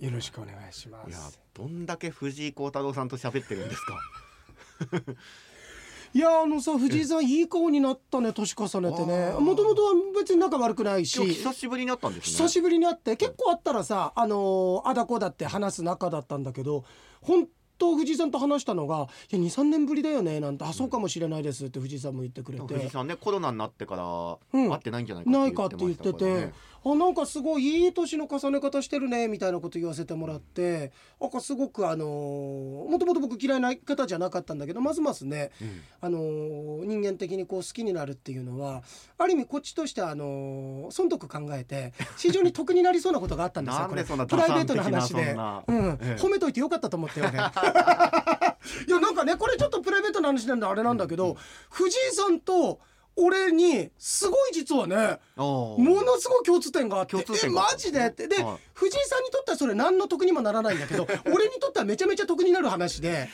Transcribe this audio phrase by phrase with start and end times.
[0.00, 3.98] よろしくお願いしまいやすどんだけ藤井幸太郎さんと喋ってるんですか。
[6.14, 9.32] いやあのさ藤井さんいい顔になったね年重ねてね。
[9.40, 11.18] もともとは別に仲悪くないし。
[11.22, 12.30] 久しぶりに会ったんですね。
[12.30, 16.84] 久しぶりに会って結構会ったらさあのーあだこだって話す仲だったんだけど
[17.20, 17.48] 本
[17.78, 22.74] 当藤井さんと話したのが「いや23年ぶりだよね」なんて「あそうかもしれないです」って藤井さんも言ってくれて。
[22.74, 24.70] 藤井さんねコロナになってからうん。
[24.70, 26.52] 会ってないんじゃないかないかって言ってましたからてね
[26.84, 35.80] あなんかすごいいい年の重ね方してるねみたいなこと言わせてもらってなんかすごくあのーもともと僕嫌いな方じゃなかったんだけどますますねうん。
[36.00, 38.82] あのー人間的にこう好きになるっていうのは
[39.18, 45.22] ある意味こっちとしてはあのー損得考えて非常に得になりそうなことがあったんですよ こなプライベート打算な話で。
[45.66, 46.16] うん、ええ。
[46.18, 47.38] 褒めといてよかったと思ってよね。
[48.86, 51.36] いやなんかねこれちょっとプライベートな話なんであれなんだけど、
[51.70, 52.80] 藤井さんと
[53.16, 58.06] 俺にすごい実はねものすごい共通点があってえ共通点がマジで？
[58.06, 58.28] って。
[58.28, 58.56] で、はい。
[58.74, 63.28] 藤井さんにとってはそれ何の得にもならないんだけど 俺にとってはめちゃめちゃ得になる話で。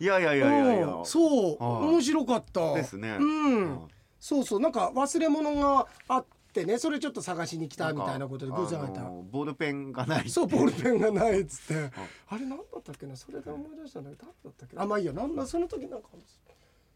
[0.00, 0.86] いやいやいやいやいや。
[0.86, 1.06] うん。
[1.06, 1.88] そう、はい。
[1.88, 2.74] 面白かった。
[2.74, 3.16] ですね。
[3.20, 3.90] うん、はい。
[4.20, 4.60] そうそう。
[4.60, 6.24] なんか忘れ物があっ
[6.60, 9.02] てねそれちょっと探しに来たみたいなことで偶然会えた。
[9.02, 10.28] ボールペンがない。
[10.28, 11.90] そうボールペンがないっつって。
[12.28, 13.16] あれ何だったっけな？
[13.16, 14.82] それで思い出したんだけど誰だったっけな？
[14.82, 15.12] あまあいいや。
[15.12, 16.08] なんだその時なんか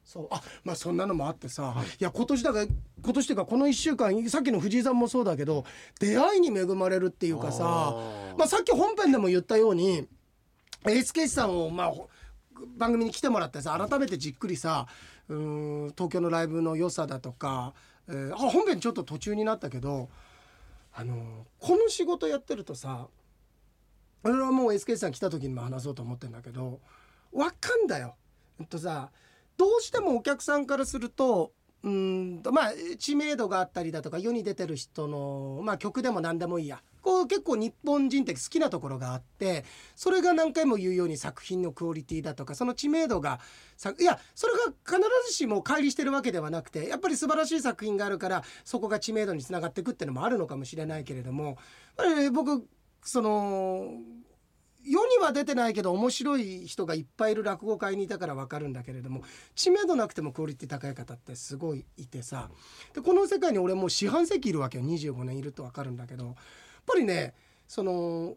[0.05, 0.28] そう。
[0.30, 2.66] あまあそんなのもあってさ、い、や今年だから
[3.02, 5.64] 今年っていうかこの1週間さっきの藤井さんもそうだけど
[6.00, 7.64] 出会いに恵まれるっていうかさ
[8.36, 10.08] まあ、さっき本編でも言ったように
[10.84, 12.08] SK さんをまあほ
[12.77, 14.86] 番組に来てもらってさ改めてじっくりさ
[15.28, 17.74] うーん東京のライブの良さだとか、
[18.08, 20.08] えーあ本編ちょっと途中になったけど
[20.92, 21.19] あのー
[21.58, 23.08] この仕事やってるとさ
[24.25, 26.80] 俺はもう SK さん来た時にも話そうと思ってんだけど
[27.33, 28.14] わかんだよ。
[28.61, 29.11] えっとさ
[29.56, 39.64] どうしてもお客さんからするとうんまあ知名度があったりだとか世に出てる人の、まあ、曲でも何でもいいやこう結構日本人って好きなところがあって
[39.97, 43.41] それが何回も言うように作品のクオリティだとかその知名度が
[44.00, 51.58] いやそれが必ずしも乖離してるわけではなくてやっぱり素晴らしい作品があるからそこが知名度につながっていくっていうのもあるのかもしれないけれども
[52.33, 52.67] 僕
[53.02, 53.98] その
[54.84, 59.23] 世には出てないけど面白い人がいっぱいいる落語会にいたから分かるんだけれども
[59.55, 62.51] 知名度なくてもクオリティ高い方ってすごいいてさ
[62.92, 64.84] でこの世界に俺もう四半世紀いるわけよ。
[64.84, 66.34] 25年いると分かるんだけど
[66.87, 67.35] ぱりね
[67.69, 68.37] その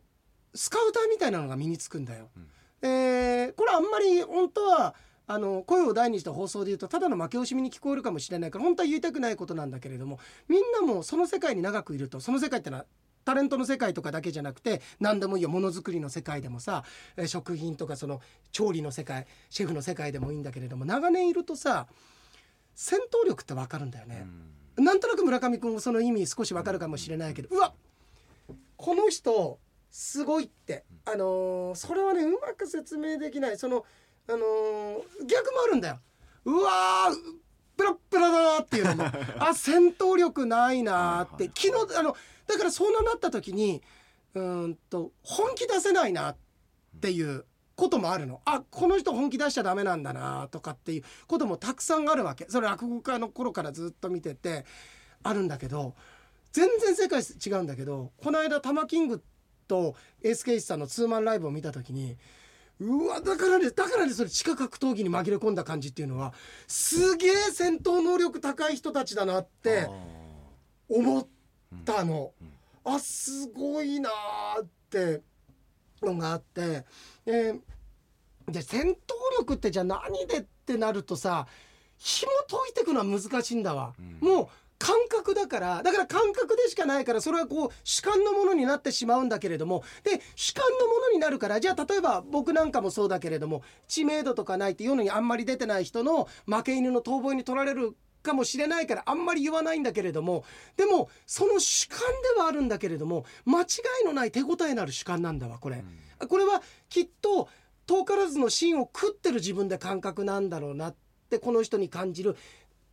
[0.54, 2.30] スカウターみたいなのが身につくんだよ。
[2.82, 4.96] えーこれあんまり本当は
[5.28, 12.86] あの声を大にした放送で言うとただの負け惜しみに聞こえるかもしれないから本当は言いたくないことなんだけれどもみんなもその世界に長くいるとその世界ってのは
[13.24, 16.84] タレントの世界とかだけじゃなくて何でもいいよものづくりの世界でもさ
[17.18, 21.88] えー食品とかその調理の世界シェフの世界でもいいんだけれども長年いるとさ
[22.76, 24.28] 戦闘力って分かるんだよね。
[24.78, 27.74] なんとなく村上君もその意味少し分かるかもしれないけどうわ
[28.78, 29.60] この人
[29.90, 30.86] すごいって。
[31.06, 33.58] あのーそれはねうまく説明できない。
[33.58, 33.86] その
[34.28, 36.00] あのー逆もあるんだよ。
[36.46, 37.16] うわー
[37.78, 39.04] ペラッペラだなっていうのも。
[39.40, 41.46] あ戦闘力ないなーって。
[41.46, 42.16] 昨日あの
[42.48, 43.82] だからそうなった時に
[44.34, 46.38] うーんと本気出せないなっ
[47.02, 48.42] ていうこともあるの。
[48.46, 52.46] あこの人本気出しちゃダメなんだなとかっていうこともたくさんあるわけ。
[52.50, 54.66] それ落語家の頃からずっと見てて
[55.24, 55.96] あるんだけど
[56.56, 59.22] 全然世界違うんだけどこの間玉キング
[59.68, 59.94] と
[60.24, 62.16] エースケイスさんのツーマンライブを見た時に
[62.80, 66.34] うわだからねだからねそれ地下格闘技に紛れ込んだ感じっていうのは
[66.66, 69.90] すげえ戦闘能力高い人たちだなって
[70.88, 71.28] 思っ
[71.84, 72.32] たの。
[72.86, 75.24] あすごいなーって
[76.02, 76.86] のがあって、
[77.26, 77.60] えー
[78.52, 78.96] で戦闘
[79.40, 81.48] 力ってじゃあ何でってなるとさ
[81.98, 83.96] 紐解いていくのは難しいんだわ。
[84.22, 89.84] もう感覚だからだから感覚でしかないからそれはこう主観のものになってしまうんだけれども。
[90.04, 100.44] で主観のものになるからじゃあ例えば僕なんかもそうだけれども知名度とかないっていうのにあんまり出てない人の負け犬の遠吠えに取られるかもしれないからあんまり言わないんだけれども。
[100.76, 102.00] でもその主観
[102.36, 103.66] ではあるんだけれども間違
[104.04, 105.84] いのない手応えのある主観なんだわこれ。
[106.28, 107.48] これはきっと
[107.86, 110.96] 遠からずの芯を食ってる自分で感覚なんだろうなっ
[111.30, 112.36] てこの人に感じる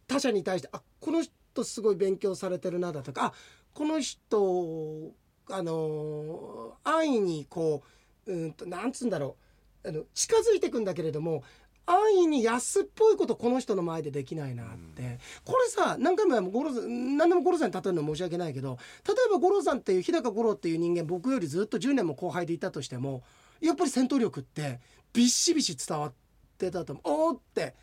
[0.06, 3.32] 他者に対してあこの人とすごい勉強されてるなだとかあ
[3.75, 5.12] この人
[5.50, 7.82] あの安易にこ
[8.26, 9.37] ううんとなんつうんだろ
[9.84, 11.43] うあの近づいていくんだけれども
[11.87, 23.22] 安易に安っぽいことこの人の前でできないなって、これさ何回も五郎さん何でも五郎さんに例えるの申し訳ないけど例えば五郎さんっていう日高五郎っていう人間僕よりずっと10年も後輩でいたとしても
[23.60, 24.81] やっぱり戦闘力って
[25.12, 26.12] ビシビシ伝わっ
[26.56, 27.31] てたと思う。
[27.31, 27.75] おーって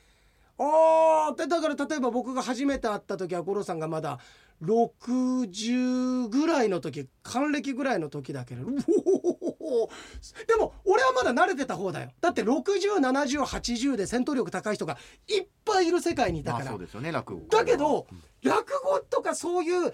[0.59, 4.19] おーってだから例えば僕が初めて会った時は五郎さんがまだ
[4.61, 8.75] 60ぐらいの時還暦ぐらいの時だけどう
[9.61, 12.09] おーでも俺はまだ慣れてた方だよ。
[12.19, 14.97] だって607080で戦闘力高い人が
[15.27, 16.65] いっぱいいる世界にいたから、
[17.50, 18.07] だけど
[18.44, 19.94] 落語とかそういう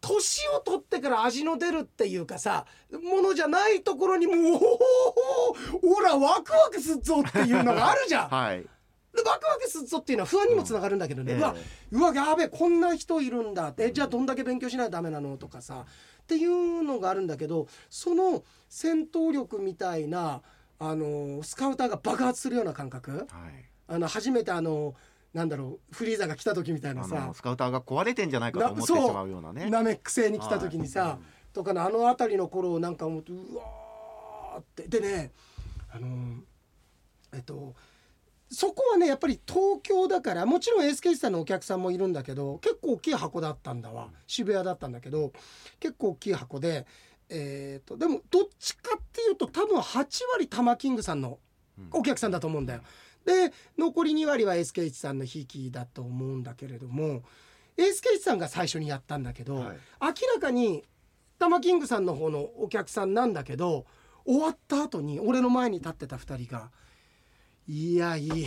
[0.00, 4.36] 年を取ってから味の出るっていうかさものじゃないところにもう
[5.82, 8.28] おらワクワクすっぞっていうのがあるじゃん。
[8.28, 8.68] はいで
[9.22, 11.54] ワクワクすっぞっていうのは不安にもつながるんだけどね、ええうわ
[11.92, 13.92] うわやべえこんな人いるんだって。
[13.92, 15.36] じゃあどんだけ勉強しないとダメなの？
[15.36, 15.84] とかさ。
[16.22, 20.40] っていうのがあるんだけどその戦闘力みたいな
[20.78, 23.10] あのスカウターが爆発するような感覚。
[23.12, 23.28] はい。
[23.86, 24.94] あの初めてあの
[25.34, 29.68] なんだろうフリーザが来た時みたいなあさのスカウターが壊れてんじゃないかと思ってしまうようなね。
[29.68, 31.18] ナメック星に来た時にさ、はい。
[31.52, 34.88] とかのあの辺りの頃をなんか思ってうわーって。
[34.88, 35.30] でね
[35.92, 36.38] あの
[37.34, 37.74] えっと
[38.54, 44.08] そこはねやっぱり東京だからもちろんエースケイスさんのお客さんもいるんだけど結構大きい箱だったんだわ。
[44.26, 45.32] 渋谷だったんだけど
[45.80, 46.86] 結構大きい箱で
[47.28, 51.38] えー、とでもどっちかっていうと多分8割玉キングさんの
[51.90, 52.82] お客さんだと思うんだよ。
[53.24, 57.22] で残り2割はエースケイチさんのひいきだと思うんだけれども
[57.78, 59.78] エースケイチさんが最初にやったんだけど、はい。
[60.00, 60.84] 明らかに
[61.38, 63.86] 玉キングさんの方のお客さんなんだけど
[64.24, 66.70] 終わった後に俺の前に立ってた2人が
[67.66, 68.46] 「いやいい。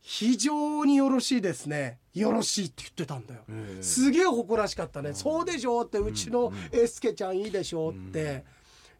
[0.00, 1.98] 非常によろしいですね。
[2.14, 3.40] よろしい」って言ってたんだよ。
[3.48, 3.82] ええ。
[3.82, 5.14] すげえ誇らしかったね、ん。
[5.14, 8.44] そうでしょうってうちのエースケちゃんいいでしょうって、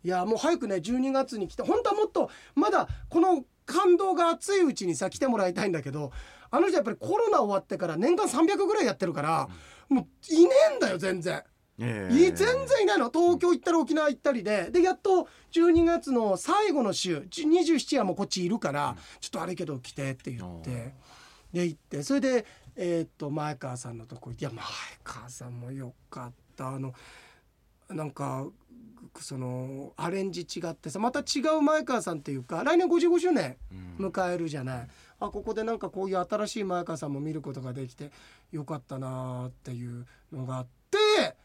[0.02, 6.10] いやもう早くね12月に来て本当はもっとまだこの感動が熱いうちにさ来てもらいたいんだけど
[6.50, 9.48] あの人やっぱりコロナ終わってから年間300ぐらいやってるから、
[9.88, 11.44] もういねえんだよ全然。
[11.78, 13.10] えい全然いないの。
[13.10, 14.70] 東京行ったり沖縄行ったりで。
[14.70, 20.94] でやっと12月の最後の週27はもうこっちいるから、ちょっと悪いけど来てって言って。
[21.52, 22.02] で行って。
[22.02, 22.46] それで
[22.76, 24.64] えーっと前川さんのとこ行っていや前
[25.04, 26.68] 川さんもよかった。
[26.68, 26.94] あの
[27.88, 28.46] なんか
[29.20, 33.56] そのアレンジ違ってさまた違う前川さんっていうか来年55周年
[33.98, 34.06] うん。
[34.06, 34.88] 迎えるじゃない、
[35.20, 38.10] あここでなんかこういう新しい前川さんも見ることができて
[38.50, 41.36] よかったなーっていうのがあって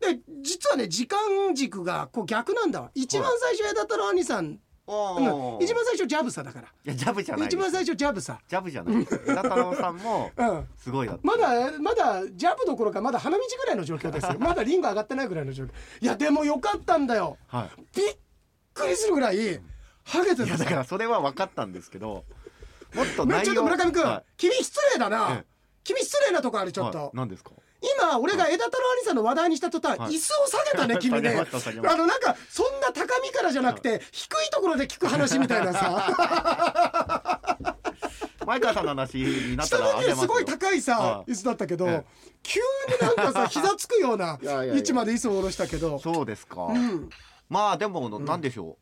[0.00, 1.18] で実はね時間
[1.54, 2.90] 軸がこう逆なんだわ。
[2.94, 5.24] 一番最初枝太郎兄さん、おうん。
[5.58, 5.64] ー。
[5.64, 6.68] 一番最初ジャブさだから。
[6.68, 9.06] いやジャブじゃない一番最初ジャブさ、ジャブじゃない。
[9.28, 11.22] 枝太郎さんも うん、すごいだった。
[11.22, 14.36] まだまだジャブどころかまだ花道ぐらいの状況ですよ。
[14.40, 15.68] まだリング上がってないぐらいの状況。
[16.00, 17.36] いやでもよかったんだよ。
[17.46, 18.16] はびっ
[18.72, 19.60] くりするぐらい
[20.04, 22.24] ハゲていいやたさだからそれは分かったんですけど
[22.94, 25.46] もっと内容ちょっと村上君、は君失礼だな、ええ。
[25.84, 27.10] 君失礼なとこあるちょっと、はい。
[27.14, 27.50] 何ですか？
[27.80, 30.12] 今俺が枝太郎兄さんの話題にした途端、はい。
[30.12, 31.30] 椅子を下げたね 君ね。
[31.30, 37.70] あのなんかそんな高みからじゃなくて低いところで聞く話みたいなさ。
[38.46, 41.30] 前川さんの話になった下らあげますごい高いさはい。
[41.30, 42.04] 椅子だったけど、え
[42.42, 45.98] 急になんかさ膝つくような 位置まで椅子を下ろしたけど。
[46.00, 47.08] そうですか、うん。
[47.48, 48.78] まあでもなんでしょ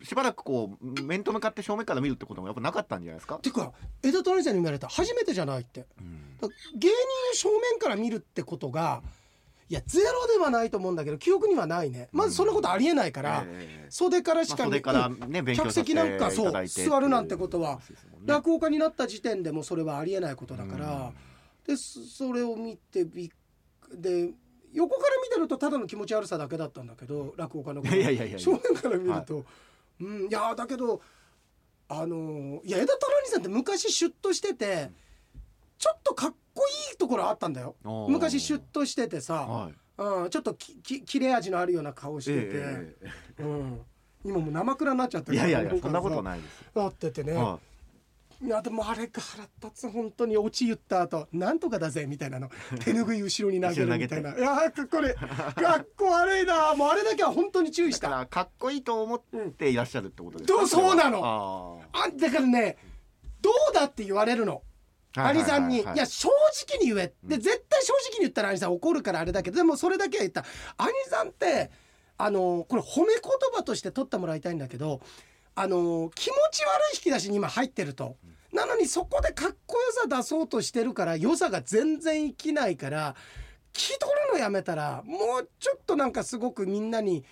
[0.00, 3.72] う、しばらくこう面と向かって正面から見るってこともやっぱなかったんじゃないですか、てか
[4.02, 4.88] 枝太郎兄さんに言われた。
[4.88, 5.86] 初めてじゃないって。
[5.98, 6.20] うん。
[6.20, 6.25] だ
[6.74, 9.02] 芸人を正面から見るってことが
[9.68, 12.08] いやゼロではないと思うんだけど記憶にはないね。
[12.12, 13.90] まずそんなことありえないから、ええ。
[13.90, 17.80] 袖からしかからね客席なんかそう座るなんてことはね
[18.24, 21.14] 落語家になった時点でもそれはありえないことだから、うん。
[21.66, 23.30] でそそれを見てびっ
[23.92, 24.30] で
[24.72, 28.38] 横から見てるとただの気持ち悪さだけだったんだけど落語家のいやいやいやいや。
[28.38, 29.44] 正面から見ると、
[30.00, 31.00] うんいやだけど
[31.88, 34.90] あのいや枝太郎兄さんって昔シュッとしてて
[35.78, 37.76] ちょっとかっこいいところあったんだよ。
[38.08, 39.74] 昔シュッとしててさ、はい。
[39.98, 42.96] うん、ちょっときき切れ味のあるような顔してて、え
[43.38, 43.80] えうん、
[44.24, 46.64] 今もう生倉になっちゃっていやいやいやかそんなことないです。
[46.74, 47.58] なっててね、は
[48.42, 48.48] い。
[48.48, 49.90] やでもあれが腹立つ。
[49.90, 52.50] 本当にオチ言った後なんとかだぜみたいなの。
[52.80, 54.36] 手拭い後ろに投げるみたいな。
[54.36, 56.74] いやーこれかっこ悪いな。
[56.74, 58.10] もうあれだけは本当に注意い、した。
[58.10, 61.20] らかっこいいと思っていらっしゃるってことですか、どうそうなの。
[61.20, 62.76] のあだからね
[63.40, 64.62] どうだって言われるの
[65.16, 65.84] 兄さんに、い。
[65.94, 66.28] や正
[66.68, 67.12] 直に言え。
[67.22, 70.44] で絶対正直に言ったら兄さん怒るからあれだけどでもそれだけは言った。
[70.76, 71.70] 兄さんって
[72.18, 73.22] あのこれ褒め言
[73.54, 75.00] 葉として取ってもらいたいんだけど
[75.54, 78.16] あの気持ち悪い引き出しに今入ってると。
[78.52, 83.14] なのにそこでかっこよさ出そうとしてるから良さが全然生きないから
[83.72, 87.24] 気取るのやめたらもうちょっとなんかすごくみんなに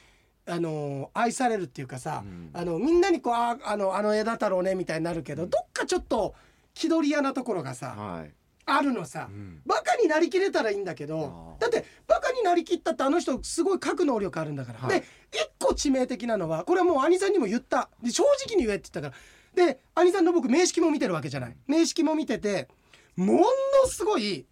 [0.46, 2.50] あの愛されるっていうかさ、うん。
[2.52, 6.34] あのみんなにこうああのあの枝太郎ねみたいになるけど、どっかちょっと
[6.74, 8.32] 気取り屋なところがさ、はい、
[8.66, 9.60] あるのさ、うん。
[9.64, 15.00] バカになりきれたらいいんだけどだってバカになりきったってあの人すごい書く能力あるんだから、はい。
[15.00, 17.88] で一個致命的なのはこれはもう兄さんにも言った。
[18.02, 19.16] で正直に言えって言ったか
[19.56, 19.66] ら。
[19.66, 21.56] で兄さんの僕名式も見てるわけじゃない。
[21.66, 22.68] 名式も見てて
[23.16, 23.44] もの
[23.86, 24.46] すごい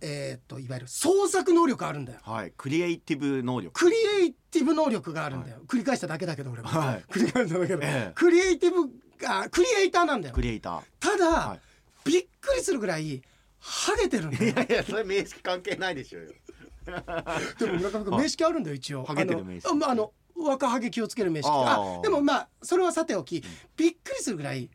[0.00, 2.20] えーっといわゆる創作能力あるんだよ。
[2.22, 2.52] はい。
[2.56, 3.72] クリエイティブ能力。
[3.78, 7.04] クリエイティブ能力があるんだよ、繰り返しただけだけど俺も、はい。
[7.12, 8.12] 繰り返しただけど、ええ。
[8.14, 10.34] クリエイティブがクリエイターなんだよ。
[10.34, 11.60] クリエイタただ、はい。
[12.04, 13.22] びっくりするぐらい
[13.58, 14.42] ハゲてるんだよ。
[14.42, 16.32] ーいやいやそれ名識関係ないでしょうよ。
[17.58, 19.04] でも村上君名式あるんだよ一応。
[19.04, 23.44] ハゲてる名式あの若ハゲ気をつける名式ああーでもまあそれはさておき
[23.76, 24.70] びっくりするぐらい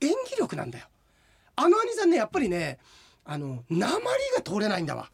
[0.00, 0.86] 演技力なんだよ。
[1.56, 2.78] あの兄さんねやっぱりね
[3.24, 4.00] あの鉛
[4.36, 5.10] が通れないんだわ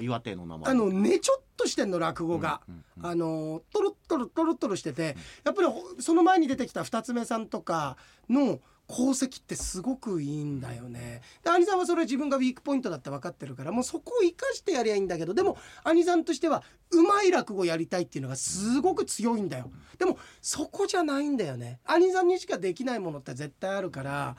[0.00, 7.96] 岩手の名前あのねちょっとしてんの落語が、うんうんうんあのトロットロトロットロしててやっぱりほその前に出てきた二つ目さんとか
[8.28, 8.58] の
[8.90, 11.20] 功績ってすごくいいんだよね。
[11.44, 19.70] で兄さんはそれは自分がウィークポイントだって分かってるからもうそこを生かしてやりゃいいんだけどでも兄さんとしてはうまい落語やりたいっていうのがすごく強いんだよ。
[19.98, 21.80] でもそこじゃないんだよね。
[21.84, 24.36] 兄さんにしかできないものって絶対あるから。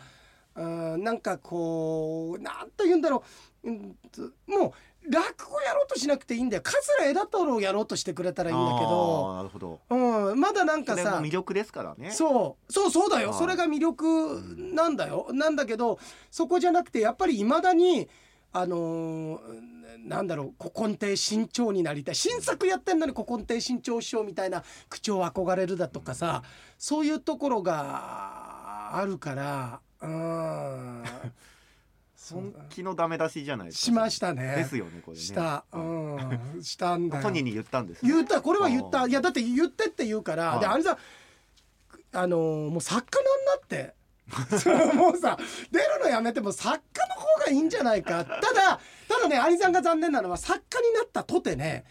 [0.55, 3.23] うんなんかこうなんと言うんだろ
[3.63, 4.71] う、うんともう
[5.07, 6.63] 落語やろうとしなくていいんだよ。
[6.63, 9.79] 桂枝太郎やろうとしてくれたらいいんだけど、なるほど。
[9.89, 12.11] うん、まだなんかさ魅力ですからね。
[12.11, 13.29] そうそうそうだよ。
[13.29, 13.37] はい。
[13.37, 14.41] それが魅力
[14.73, 15.27] なんだよ。
[15.31, 18.09] なんだけどそこじゃなくてやっぱりいまだに
[18.51, 22.15] あのーなんだろう古今亭新潮になりたい。
[22.15, 26.43] 新作やってんのに古今亭新潮師匠みたいな口調憧れるだとかさ
[26.77, 31.03] そういうところがあるからうん
[32.33, 33.85] 本気のダメ出しじゃないですか。
[33.85, 34.55] しましたね。
[34.55, 35.23] ですよねこれね。
[35.23, 37.23] した、うん、したんだよ。
[37.23, 38.11] 本人に言ったんですね。
[38.11, 38.41] 言った。
[38.41, 39.07] これは言った。
[39.07, 40.59] いやだって言ってって言うから、はい。
[40.59, 40.97] であれさ
[42.11, 43.99] あのーもう作家なんなって。
[44.95, 45.37] もうさ
[45.71, 48.23] 出るのやめても作家の方がいいんじゃないか。
[48.23, 51.85] ただただね有さんが残念なのは作家になったとてね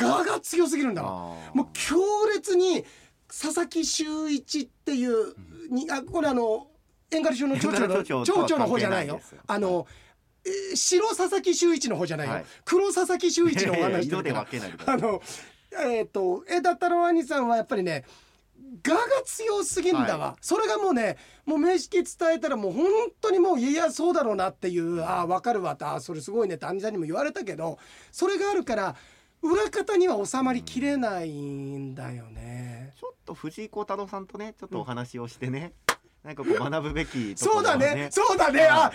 [0.00, 1.98] 我が強すぎるんだもう強
[2.34, 2.84] 烈に
[3.28, 5.34] 佐々木修一っていう
[5.70, 6.67] にあこれあの
[7.10, 9.20] 円狩町の町長の町長の方じゃないよ。
[9.46, 10.08] あの、えー
[10.74, 12.44] 白佐々木修一の方じゃないよ、はい。
[12.64, 14.34] 黒佐々木修一のお話してる
[14.86, 15.20] あの
[15.84, 18.04] えっ、と枝太郎兄さんはやっぱりね
[18.86, 22.86] 我が強すぎんだわ、はそれがもうねもう名式伝えたらもう本
[23.20, 27.78] 当にもういやそうだろうなっていうああ分かるわってああそれすごいねって兄さんにも言われたけど
[28.10, 28.96] それがあるから
[29.42, 32.92] 裏方には収まりきれないんだよね。
[32.98, 35.72] ちょっと藤井幸太郎さんとねちょっとお話をしてね、
[36.28, 38.92] なんかこう学ぶべきところをそうだね、そうだね、あ、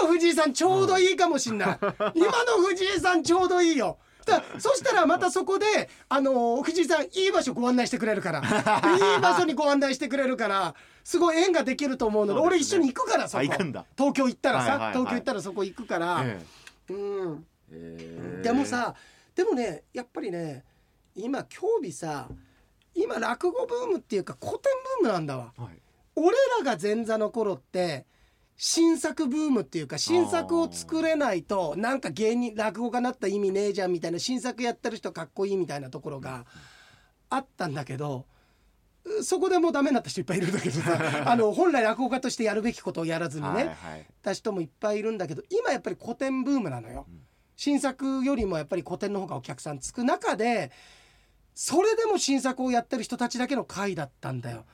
[0.00, 1.78] 今の藤井さんちょうどいいかもしんない。
[2.16, 3.98] 今の藤井さんちょうどいいよ。
[4.26, 8.40] だそしたらまたそこで、あのー藤井さんいい場所ご案内してくれるから。
[8.42, 10.74] いい場所にご案内してくれるから
[11.04, 12.34] すごい縁ができると思うの。
[12.34, 12.46] でね。
[12.46, 13.38] 俺一緒に行くからそこ。
[13.38, 13.84] あ行くんだ。
[13.96, 14.92] 東京行ったらさ、はいはいはい。
[14.94, 16.44] 東京行ったらそこ行くから、え
[16.90, 17.46] うん。
[17.70, 18.40] え。
[18.42, 18.96] でもさ
[19.36, 20.64] でもねやっぱりね
[21.14, 22.28] 今興味さ
[22.92, 24.62] 今落語ブームっていうか古典
[25.00, 25.52] ブームなんだわ。
[25.56, 25.81] はい
[26.16, 28.06] 俺らが前座の頃って
[28.56, 36.44] 新作ブームっていうか新作を作れないとなんか芸人落語家になった意味ねえじゃんみたいな新作やってる人かっこいいみたいなところが
[37.30, 38.26] あったんだけど
[39.04, 47.06] うそこでもうダメになった人いっぱいいるんだけどさ あの本来落語家としてやるべきことをやらずにね、はいはいた人もいっぱいいるんだけど今やっぱり古典ブームなのよ。
[47.56, 50.70] 新作よりもやっぱり古典の方がお客さんつく中で
[51.54, 54.64] それでも新作をやってる人たちだけの会だったんだよ。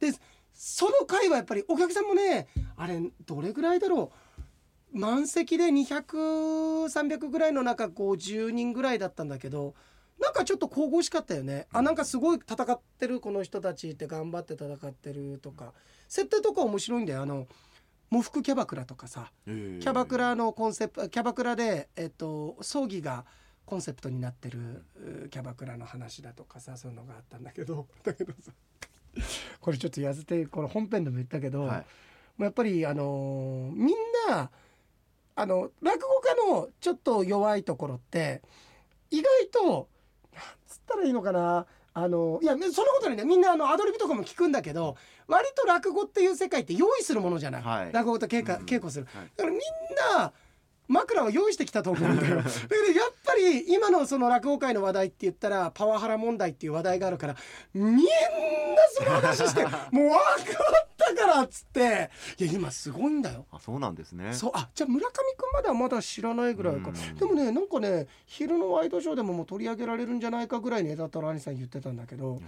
[0.00, 0.12] で
[0.56, 4.10] その会はやっぱりお客さんもねあれどれぐらいだろ
[4.94, 4.98] う？
[4.98, 9.74] 満席で200300ぐらいの中50人ぐらいだったんだけど
[10.18, 11.66] なんかちょっと神々しかったよね。
[11.70, 15.74] あなんかすごい戦ってるこの人たちって頑張って戦ってるとか。
[16.08, 17.20] 設定とか面白いんだよ。
[17.22, 17.46] あの
[18.10, 19.30] 喪服キャバクラとかさ。
[19.46, 19.82] ええ。
[19.82, 23.26] キャバクラのコンセプトキャバクラで、えっと、葬儀が
[23.66, 24.84] コンセプトになってる
[25.24, 27.86] うキャバクラの話だとかさそういうのがあったんだけど。
[28.02, 28.52] だけどさ
[29.60, 31.84] これちょっとやずてこれ本編でも言ったけど、は
[32.38, 32.42] い。
[32.42, 33.96] やっぱりあのーみん
[34.28, 34.50] な
[35.38, 38.42] あの落語家のちょっと弱いところって
[39.10, 39.88] 意外と
[40.34, 44.96] なんつったらいいのかなあのいやそんなことないねみんなあのアドリブとかも聞くんだけど
[45.26, 47.92] 割と落語っていう世界って用意するものじゃない、はい。
[47.92, 49.30] 落語と稽古,、うん稽古するはい。
[49.36, 49.60] だからみん
[50.18, 50.32] な
[50.88, 52.36] 枕を用意してきたと思うんだよ。
[52.42, 52.52] だけど
[52.98, 57.36] やっぱり今のその落語界の話題って言ったらパワハラ問題っていう話題があるから
[57.74, 58.02] みんな
[58.92, 60.18] その話して もう分か
[60.84, 62.10] ったからっつって。
[62.38, 63.46] いや今すごいんだよ。
[63.50, 64.32] あそうなんですね。
[64.32, 66.90] そうあじゃあ村上君まではまだ知らないぐらいか。
[66.90, 67.14] うん。
[67.16, 72.40] でもねなんかね昼のワイドショーでももう取り上げられるんじゃないかぐらいに枝太郎兄さん言ってたんだけど、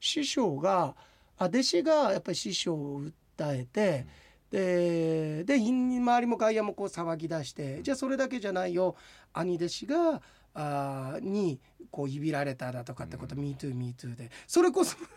[0.00, 0.94] 師匠が
[1.38, 3.12] あ弟子がやっぱり師匠を訴
[3.54, 4.06] えて、
[4.52, 8.94] でで周りも外野もこう騒ぎ出してじゃあそれだけじゃないよ。
[9.32, 10.20] 兄弟子が
[10.54, 11.58] あーに
[11.90, 14.30] こういびられただとかってこと「MeTooMeToo」で。
[14.46, 14.96] それこそ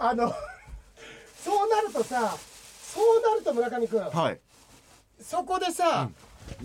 [0.00, 0.34] あの
[1.44, 2.36] そうなるとさ
[2.82, 4.40] そうなると村上君はい。
[5.22, 6.10] そこでさ、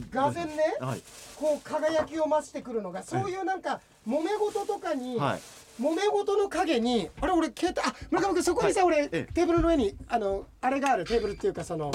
[0.10, 1.03] がぜんねはい。
[1.38, 5.41] こう輝きを増してくるのがそういうなんか揉め事とかに、はい
[5.82, 9.10] 揉め事の影にあれ俺携帯あ村上君そこにさ、俺はい。
[9.12, 9.34] ええ。
[9.34, 11.91] テーブルの上にあのあれがあるテーブルっていうかその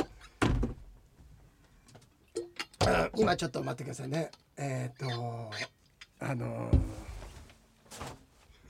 [2.80, 4.30] あ今ちょっと待ってくださいね。
[4.56, 5.50] えっ、と
[6.20, 6.70] あの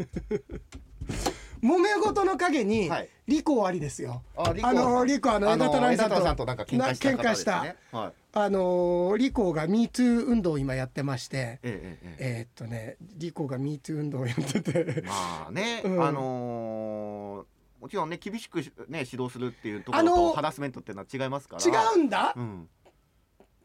[1.63, 3.09] 揉め事の影にはい。
[3.27, 7.77] 利口ありですよ、あリコあのリコあのあの枝田さんとなんか喧嘩したね。
[7.93, 12.43] はいあのリコが MeToo 運動を今やってましてええええええ。
[12.43, 14.73] ーっとねリコが MeToo 運動をやってて。
[14.75, 16.05] えまあね、うん。
[16.05, 18.59] あのーもちろんね厳しく
[18.89, 21.65] ね指導するっていうところあのとハラスメントっていうのは違いますから。
[21.65, 22.35] 違うんだ？
[22.37, 22.69] うん。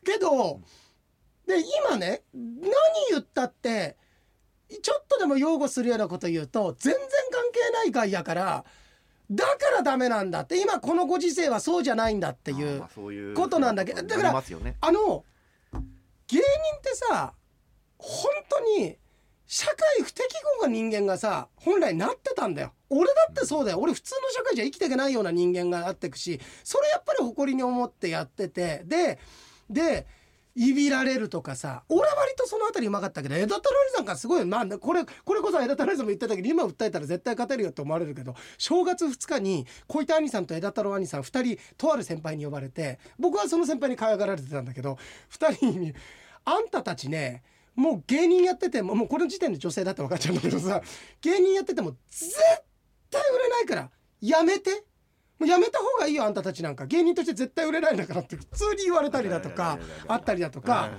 [0.05, 0.61] けど
[1.45, 2.71] で今ね何
[3.11, 3.97] 言ったって
[4.81, 8.65] ちょっとでも擁護するようなこと言うと全然関係ない外野から
[9.31, 14.43] だからダメなんだって今このご時世はそうじゃないんだっていうことなんだけどだから
[14.81, 15.23] あの
[16.27, 17.33] 芸人ってさ
[17.97, 18.97] 本当に
[19.47, 20.27] 社会不適
[20.59, 22.73] 合な人間がさ本来なってたんだよ。
[22.89, 23.79] 俺だってそうだよ。
[23.79, 28.83] 俺普通の社会じゃ生きていけないような人間がなってくしそれやっぱり誇りに思ってやってて。
[28.85, 29.19] で
[29.69, 30.07] で
[30.55, 44.97] いびられるとかさ俺は割とそのあたりうまかったけど枝太郎さんがすごいまあこれこれこそ枝太郎さんも言ってたけど今訴えたら絶対勝てるよって思われるけど正月2日に小板兄さんと枝太郎兄さん2人とある先輩に呼ばれて僕はその先輩に可愛がられてたんだけど
[45.37, 45.93] 2人に
[46.45, 47.43] 「あんたたちね
[47.75, 50.81] もう芸人やっててももうこの時点で女性だって分かっちゃうんだけどさ
[51.19, 52.33] 芸人やってても絶
[53.11, 53.89] 対売れないから
[54.21, 54.85] やめて。
[55.39, 56.85] もうやめた方がいいよあんたたちなんか。
[56.85, 60.91] 芸人として絶対売れないんだからって普通に言われたりだとかあったりだとか。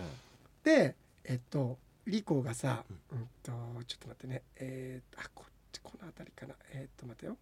[0.62, 3.52] でえっとリコがさ、うんと
[3.86, 4.42] ちょっと待ってね。
[4.56, 6.54] えー、あこっちこの辺りかな。
[6.72, 7.36] えー、っと待ってよ。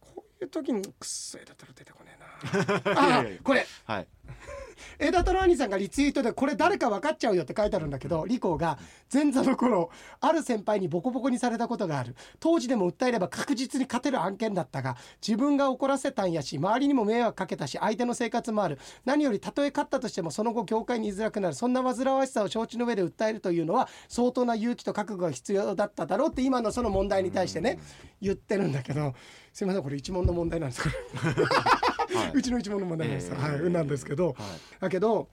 [0.00, 3.20] こういう時にくっそ枝太郎出てこねえな。
[3.20, 3.66] あこれ。
[3.84, 4.06] はい
[4.98, 8.78] 枝太郎兄さんがリツイートでこれ誰か分かっちゃうよって書いてあるんだけどリコが
[9.12, 12.14] 前座の頃ある先輩にボコボコにされたことがある。
[12.38, 14.96] 当時でも訴えれば確実に勝てる案件だったが
[15.26, 18.78] 自分が怒らせたんやし周りにも迷惑かけたし相手の生活もある。
[19.04, 21.54] 何よりたとえ勝ったとしてもその後業界に居づらくなる。
[21.54, 27.78] そんな煩わしさを承知の上で訴えるというのは相当な勇気と覚悟が必要だっただろうって今のその問題に対してね
[28.20, 29.14] 言ってるんだけど
[29.52, 31.30] すいませんこれ一問の問題なんですこれ。
[31.44, 31.89] は い
[32.34, 34.36] うちの一問の問題なんです、えーはい、なんですけど、はい。
[34.80, 35.28] だけど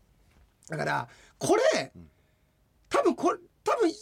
[0.69, 1.91] だからこれ
[2.89, 3.93] 多分これ多分い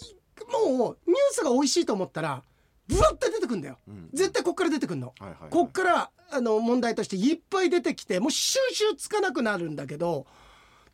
[0.67, 2.43] もうニュースが美味しいと思ったら
[2.87, 3.77] ブワッて出てくんだよ。
[3.87, 4.09] うん。
[4.13, 5.13] 絶対こっから出てくんの。
[5.19, 5.49] はいはいはい。
[5.49, 10.27] こっからあの問題としていっぱい出てきてもう収集つかなくなるんだけど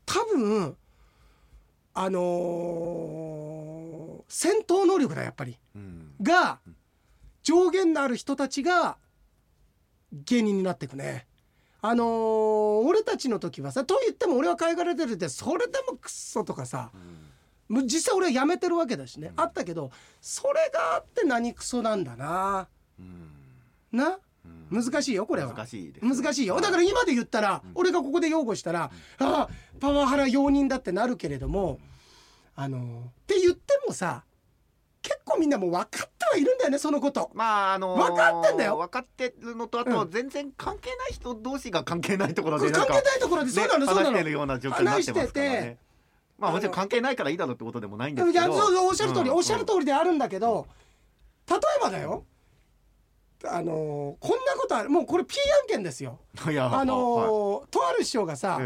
[0.05, 0.77] 多分
[1.93, 3.41] あのー
[4.33, 5.57] 戦闘能力だやっぱり。
[5.75, 6.13] うん。
[6.21, 6.59] が
[7.43, 8.97] 上限のある人たちが
[10.13, 11.27] 芸人になっていくね。
[11.81, 16.91] あのー俺たちの時はさと言っても俺は海外られてるってそれでもクッソとかさ
[17.69, 17.87] うん。
[17.87, 19.43] 実際俺は辞めてるわけだしね、うん。
[19.43, 22.67] あったけどそれがあって何クソなんだな。
[22.99, 23.31] うん。
[23.91, 24.19] な？
[24.71, 24.83] うん。
[24.83, 25.53] 難しいよこれは。
[25.53, 26.15] 難しいですね。
[26.15, 26.59] 難しいよ。
[26.61, 27.71] だから今で言ったら、うん。
[27.75, 28.89] 俺がここで擁護したら、あ
[29.19, 31.79] あパワハラ容認だってなるけれども
[32.55, 34.30] あのって言ってもさ結
[35.25, 37.31] 構みんなもう分かってはいるんだよねそのこと。
[37.33, 38.77] まああのー分かってんだよ。
[38.77, 40.11] 分かってるのとあうとん。
[40.11, 44.07] 全然関係ない人同士が関係ないところで関係ないところでそうなのねそうなの。
[44.07, 45.77] 話してるような状況になってますからね。
[46.37, 48.45] まあもちろん関係ないからいいだろうってことでもないんですいけど。
[48.45, 49.35] やそうそうおっしゃる通り、うん。
[49.35, 50.67] おっしゃる通りであるんだけど、
[51.49, 52.23] 例えばだよ。
[53.43, 54.89] あのーこんなことある。
[54.89, 56.19] もうこれ P 案件ですよ。
[56.37, 58.63] あのーはとある師匠がさ、い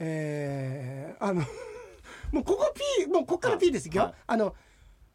[0.00, 1.42] ええーあの
[2.32, 4.14] もうここ P もうこっから P ですよ、はい。
[4.26, 4.54] あの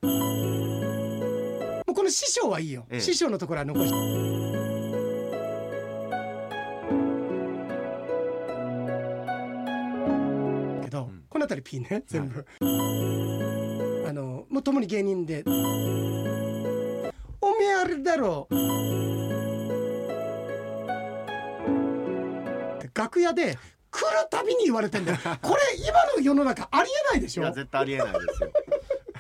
[0.03, 2.99] もうこの師匠はいいよ、ええ。
[2.99, 3.89] 師匠のところは残し。
[3.89, 3.95] て
[10.85, 11.23] けど、うん。
[11.29, 12.63] この辺り P ね全部、あ
[14.11, 15.43] のもう共に芸人で。
[15.45, 15.49] お
[17.51, 18.47] めえあれだろ。
[22.93, 23.57] 楽屋で
[23.89, 25.17] 来るたびに言われてんだよ。
[25.41, 27.43] これ今の世の中ありえないでしょ。
[27.43, 28.51] いや絶対ありえないですよ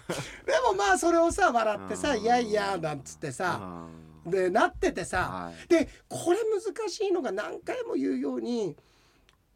[0.45, 2.21] でもまあそれをさ笑ってさ「うん。
[2.21, 3.87] いやいや」なんつってさ
[4.25, 4.31] うん。
[4.31, 5.67] でなっててさはい。
[5.67, 8.75] でこれ難しいのが何回も言うように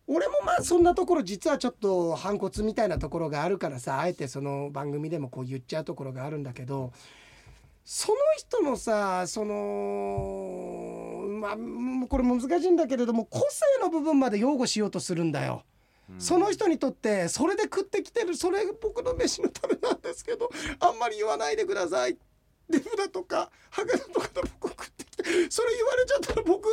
[0.08, 6.94] 俺もまあそんなところ実はちょっと反骨みたいなところがあるからさあえてその番組でもこう言っちゃうところがあるんだけど
[7.84, 15.64] その人のさそのまあうんこれ難しいんだけれども個性の部分まで擁護しようとするんだよ。
[16.10, 16.22] うん。
[16.22, 22.18] その人にとってそれで食ってきてるそれ僕の飯のためなんですけどあんまり言わないでください。
[22.70, 26.66] デブだとかハゲだとかで僕食ってきてそれ言われちゃったら僕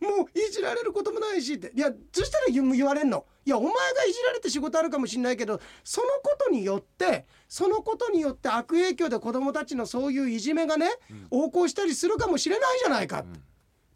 [0.00, 1.72] もういじられることもないしって。
[1.74, 3.24] いやそしたら言言われんの。
[3.46, 10.90] いやお前がいじられて仕事あるかもしんないけどそのことによってそのことによって悪影響で子供たちのそういういじめがね、
[11.32, 13.40] 横行したりするかもしれないじゃないかって。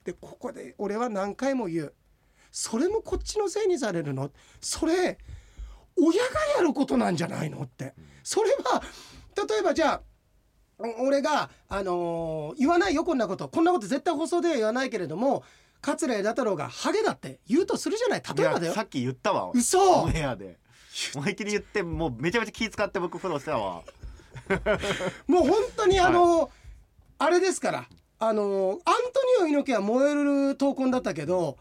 [0.04, 1.94] でここで俺は何回も言う
[2.56, 4.30] それもこっちのせいにされるの？
[4.60, 5.18] それ
[5.96, 7.94] 親がやることなんじゃないのって。
[8.22, 8.80] それは
[9.48, 10.02] 例えばじゃあ
[10.78, 13.48] お俺が、あのー言わないよこんなこと。
[13.48, 15.42] こんなこと絶対放送では言わないけれども
[15.80, 18.22] 桂枝太郎がハゲだって言うとするじゃない？
[18.36, 18.72] 例えばだよ。
[18.72, 19.50] さっき言ったわ。
[19.52, 20.02] 嘘。
[20.02, 20.58] オンエアで。
[21.16, 23.82] 思いっきり言ってもうめちゃめちゃ気使って僕フォローしたわ。
[25.26, 26.50] もう本当にあのー
[27.18, 27.88] あれですから。
[28.20, 28.82] あのーアント
[29.40, 30.20] ニオ猪木は燃える
[30.56, 31.56] 闘魂だったけどおー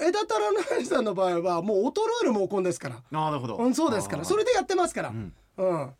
[0.00, 3.02] 枝太郎のさんの場合はもう衰える毛根ですから。
[3.10, 3.56] なるほど。
[3.56, 4.24] うん、そうですから。
[4.24, 5.08] それでやってますから。
[5.10, 5.34] うん。
[5.58, 5.94] うん、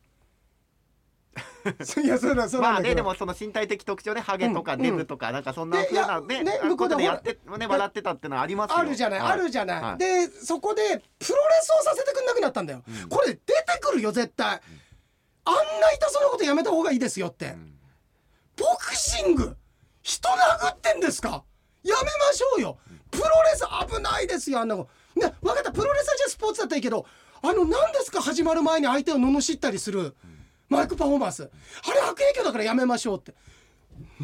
[2.05, 8.79] いやそうだそうなんまあねでもその身体的特徴でハゲとかうんデブとかなんかそんなで風なねあ向こうでやってね笑ってたってのはありますよ。
[8.79, 9.33] あるじゃない、はい。
[9.33, 9.99] あるじゃない、はい。
[9.99, 11.03] でそこでプロレ
[11.63, 13.09] スをさせてくんなくなったんだよ、うん。
[13.09, 13.45] これ出て
[13.81, 14.61] くるよ絶対、
[15.45, 17.79] あんな痛そうなことやめた方がいいですよって、うん。
[18.57, 19.57] ボクシング
[20.03, 21.45] 人殴ってんですか？
[21.85, 22.79] やめましょうよ
[23.13, 25.71] プロレス危ないですよあんな子ね分かった。
[25.71, 27.07] プロレスはじゃあスポーツだったらいいけど
[27.43, 30.15] あの何ですか始まる前に相手を罵ったりする。
[30.69, 31.43] マイクパフォーマンス。
[31.43, 31.47] あ
[31.93, 33.35] れ悪影響だからやめましょうって。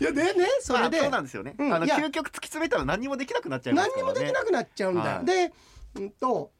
[0.00, 1.54] いやでねそれで、まあそうなんですよね。
[1.58, 1.96] あのうんいや。
[1.96, 4.08] 究極突き詰めたら何にもできなくなっちゃいますからね。
[4.12, 5.00] もできなくなっちゃうんだ。
[5.02, 5.24] よ、はい。
[5.24, 5.52] で
[5.96, 6.50] うんと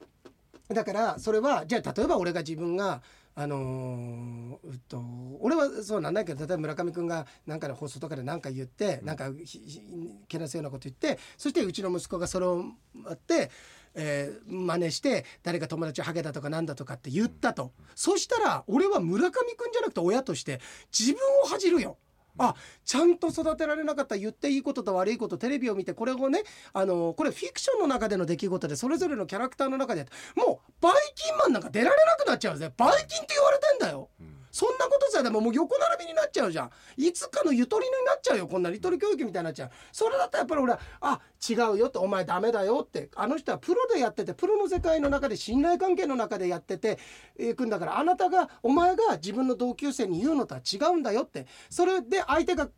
[0.68, 3.02] だからそれはじゃあ例えば俺が自分が
[3.42, 5.03] あのーと
[5.40, 9.81] 俺はそうなんだけど例えば村上君が何かの放送とかで何か言って、なんかひひ
[10.29, 13.50] けなすようなこと言ってそしてうちの息子がそれを待って、
[13.94, 20.61] えー真似して誰か友達をハゲだとかなんだとかって言ったと、そしたら俺は村上君じゃなくて親として
[20.92, 21.96] 自分を恥じるよ。
[22.38, 34.08] あちゃんと育てられなかった言っていいことと悪いことテレビを見てこれをねあのこれフィクションの中での出来事でそれぞれのキャラクターの中でもうバイキンマンなんか出られなくなっちゃうぜバイキンって言われてんだよ。
[34.50, 36.70] そんなことさでももう横並びになっちゃうじゃん。
[36.96, 39.70] いつかのゆとりになっちゃうよこんなリトル教育みたいになっちゃう。
[39.92, 46.98] それだったらやっぱり俺はあ違うよってお前ダメだよってあの人はプロでやっててプロの世界の中で信頼関係の中でやってて
[47.38, 51.46] いくんだからあなたがお前が自分の同級生に言うのとは違うんだよって。
[51.68, 52.68] それで相手が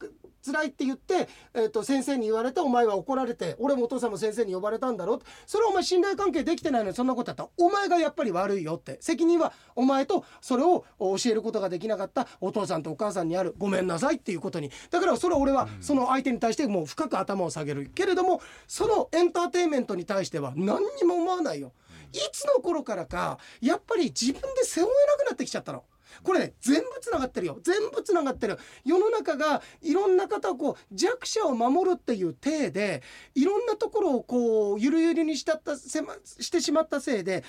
[0.45, 5.25] 辛いって言って、えー、と先生に言われてお前は怒られて俺もお父さんも先生に呼ばれたんだろって。
[5.47, 8.99] それはお前信頼関係できてないのにそんなことやったらお前がやっぱり悪いよって。
[9.01, 14.71] 責任はお前とそれを教えることができなかったお父さんとお母さんにあるごめんなさいっていうことに。
[14.91, 21.73] だからそれは俺はその相手に対してもう深く頭を下げるけれどもそのエンターテインメントに対しては何にも思わないよ。
[22.13, 25.85] いつの頃からかやっぱり自分で背負えなくなってきちゃったの。
[26.23, 27.59] これね全部つながってるよ。
[27.63, 28.59] 全部つながってる。
[28.85, 33.03] 世の中がいろんな方をこう弱者を守るっていう体で
[33.35, 37.45] いろんなところをこうゆるゆるにしたったせましてしまったせいで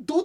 [0.00, 0.24] 土台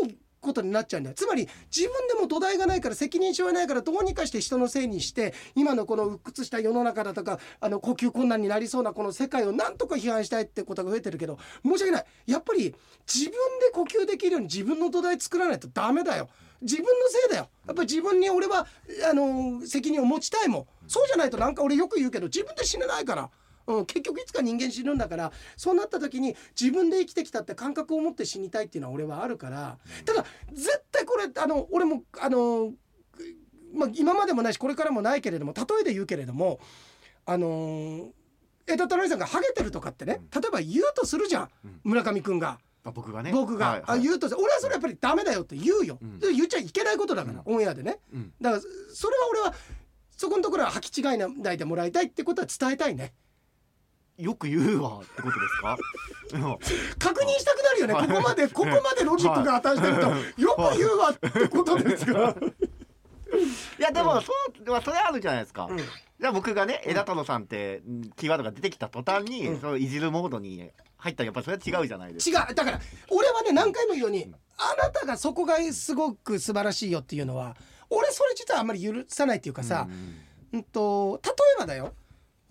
[0.00, 1.14] がないことになっちゃうんだよ。
[1.14, 12.04] つまり自分でも土台がないから責任し負えないからどうにかして人のせいにして今のこの鬱屈した世の中だとかあの呼吸困難になりそうなこの世界をなんとか批判したいってことが増えてるけど申し訳ない。
[12.26, 12.74] やっぱり
[13.06, 16.30] 自分で呼吸できるように自分の土台作らないとダメだよ。
[16.62, 17.48] 自分のせいだよ。
[17.66, 18.66] やっぱり自分に俺は
[19.10, 20.66] あの責任を持ちたいもん。
[20.88, 23.30] そうじゃないとなんか俺よく言うけど自分で死ねないから。
[23.66, 25.32] うん、結局いつか人間死ぬんだから。
[25.56, 29.78] そうなった時に自分で生きてきたって感覚を持って死にたいっていうのは俺はあるから。
[30.04, 32.72] ただ絶対これあの俺もあの、
[33.72, 36.58] まあ、今までもないしこれからもないけれども例えで言うけれども
[37.26, 38.08] あの
[38.66, 41.48] 枝太郎さんがハゲてるとかってね例えば言うとするじゃん。
[41.84, 42.58] 村上くんが。
[42.84, 43.30] あ僕がね。
[43.32, 43.98] 僕が、はいはい。
[43.98, 46.18] あ言うと俺はそれやっぱりダメだよって言うよ、うん。
[46.18, 47.98] で言っちゃいけないことだから、オンエアでね。
[48.12, 48.32] うん。
[48.40, 48.62] だから
[48.94, 49.54] それは俺は
[50.16, 53.12] そこのところは履き違いないでもらいたいってことは伝えたいね。
[54.18, 55.76] よく言うわってことですか？
[56.34, 56.40] うん。
[56.98, 57.94] 確認したくなるよね。
[57.94, 59.94] ここまでここまでロジックが破綻してる
[60.36, 62.12] と、よく言うわってことですか？
[62.12, 65.76] ら いやでもそうそれあるじゃないですか、うん。
[65.78, 72.54] じゃあ僕がね枝太郎さんってうんキーワードが出てきた途端に、そのいじるモードに入ったらやっぱそれは違うじゃないです違かう。
[72.54, 77.56] だから俺はね何回も言うように、あなたがそこがすごく素晴らしいよっていうのは
[77.88, 79.88] 俺それ自体あんまり許さないっていうかさ、
[80.52, 81.94] うんと例えばだよ、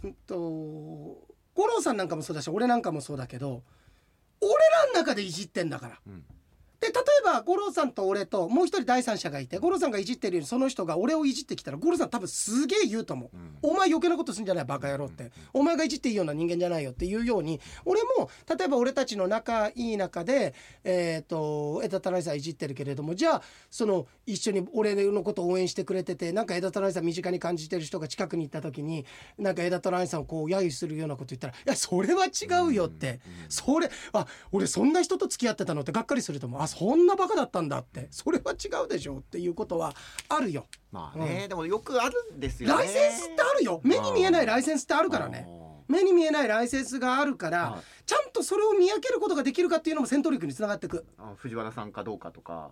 [0.03, 3.63] うんと五郎さんなんかもそうだし俺なんかもそうだけど
[4.41, 5.99] 俺らの中でいじってんだから。
[6.07, 6.23] うん
[6.79, 6.93] で例え
[7.25, 13.71] ば五郎さんと俺ともう一人第三者がいて五郎さんがいじってるようにその人が俺をいじってきたら五郎さん多分すげえ言うと思う、うん。
[13.71, 29.05] お前余計なことすんじゃないバカ野郎って、お前がいじっていいような人間じゃないよっていうように俺も例えば俺たちの仲いい中でえっ、と枝田成さんいじってるけれどもじゃあその一緒に俺のことを応援してくれててなんか枝田成さん身近に感じてる人が近くに行った時に
[29.37, 36.61] なんか枝田成さんをこう揶揄するようなこと言ったら「いやそれは違うよ」って、それあ俺そんな人と付き合ってたのってがっかりすると思う。
[36.61, 38.07] あそんなバカだったんだって。
[38.11, 39.93] それは違うでしょっていうことは
[40.29, 40.67] あるよ。
[40.91, 42.75] まあね、でもよくあるんですよね。
[42.75, 43.81] ライセンスってあるよ。
[43.83, 45.47] 目に見えないライセンスってあるからね。
[45.87, 47.81] 目に見えないライセンスがあるから、はい。
[48.05, 51.05] ちゃんとそれを見分けることができるかっていうのも戦闘力につながっていく
[51.37, 52.71] 藤原さんかどうかとか、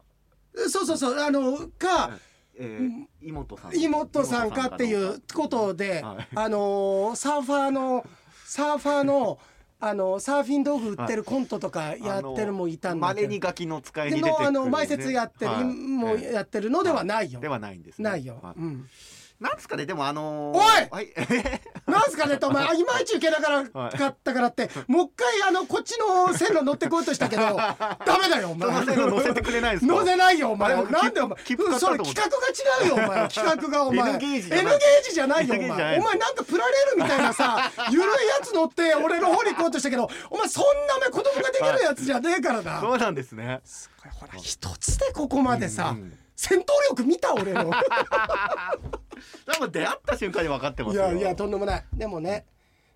[0.69, 1.19] そうそうそう。
[1.19, 2.11] あのか、
[2.55, 3.75] えー、妹さん。
[3.75, 6.27] 妹さんかっていうことで、はい。
[6.35, 8.05] あのーサーファーの
[8.45, 9.39] サーファーの
[9.79, 13.27] あのサーフィン道具売ってるコントとかやってるもいたんだけど。
[13.27, 15.63] にガキの使いに出てくる、ね、のあの前説やってる、はい。
[15.65, 18.09] もうやってるのではないよ、ではないんですね。
[18.09, 18.59] ないよ、はい。
[18.59, 18.89] うん、
[19.39, 20.89] なんですかねでもあのー、おい！
[20.89, 21.13] はい。
[21.85, 28.69] なんすかねってお前あいまいち受けながらかったからって、もう一回あのこっちの線路乗ってこようとしたけど ダメだよお前。
[28.85, 30.75] 乗せてくれない乗せないよお前。
[30.75, 31.37] なんでお前？
[31.79, 33.27] それ企画が違うよお前。
[33.29, 34.09] 企画がお前。
[34.09, 35.99] N ゲージじゃない N ゲージじゃないよお前。
[35.99, 43.61] お前なんかプラレールみたいなさゆるいやつ乗って俺の方に行こうとしたけどお前そんな目子供ができるやつじゃねえからな、そうなんですね。
[43.63, 47.71] すごいほら一つでここまでさ、うん戦闘力見た俺の。
[49.45, 51.05] 多分出会った瞬間に分かってまいすよ。
[51.05, 51.85] やいやとんでもない。
[51.91, 52.45] でもね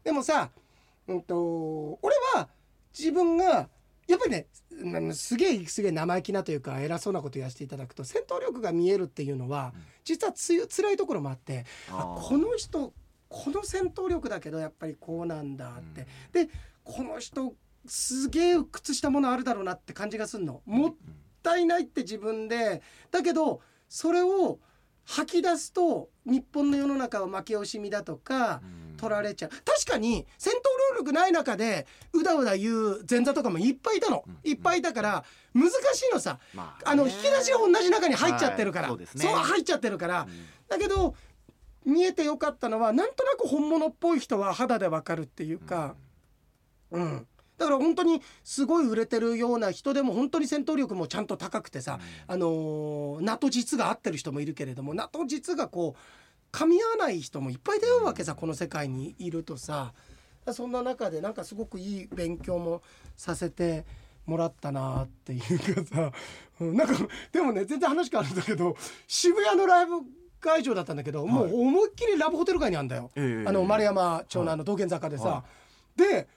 [0.03, 0.51] でもさ
[1.07, 2.47] うんと俺は
[2.97, 3.67] 自分が
[4.07, 9.73] やっぱりねうんすげえすげえ生意気なというか偉そうなこと言わせていただくと戦闘力が見えるっていうのは
[10.03, 12.93] 実はつ辛いところもあってあこの人
[13.27, 16.51] この戦闘力だけどやっぱりこうなんだって、で
[16.83, 17.55] この人
[17.87, 20.61] すげえ屈したものあるだろうなって感じがするの。
[20.65, 20.95] もっ
[21.41, 24.59] たいないって自分でだけどそれを
[25.03, 28.91] 吐き出すと日本の世の中は負け惜しみだとかうん。
[29.01, 29.49] 取られちゃう。
[29.49, 30.57] 確かに戦闘
[30.93, 34.23] 能力ない中でうだうだ言う前座とかもいっぱいいたの。
[34.27, 34.37] うん。
[34.43, 35.25] いっぱいいたから
[35.55, 36.37] 難しいのさ。
[36.53, 39.07] まあのね引き出しが同じ中に入っちゃってるから、はい。
[39.17, 40.27] そう入っちゃってるから。
[40.29, 40.45] うん。
[40.69, 41.15] だけど
[41.83, 45.95] 見えてよかったのはなんとなく本物っぽい人は肌でわかるっていうか、
[46.91, 47.27] うん、
[47.61, 59.93] だから本当にすごい売れてるような人でも本当に戦闘力もちゃんと高くてさ、あのー名と実が合ってる人もいるけれども名と実がこう噛み合わない人もいっぱい出会うわけさこの世界にいるとさ。
[60.53, 62.81] そんな中でなんかすごくいい勉強も
[63.15, 63.85] させて
[64.25, 66.11] もらったなっていうかさ、
[66.59, 66.95] うん、なんか
[67.31, 68.75] でもね全然話変わるんだけど
[69.07, 69.97] 渋谷のライブ
[70.39, 73.11] 会場だったんだけど、もう思いっきりラブホテル街にあんだよ。
[73.15, 73.47] ええ。
[73.47, 75.43] あの丸山町のあの道玄坂でさ、は
[75.95, 76.27] で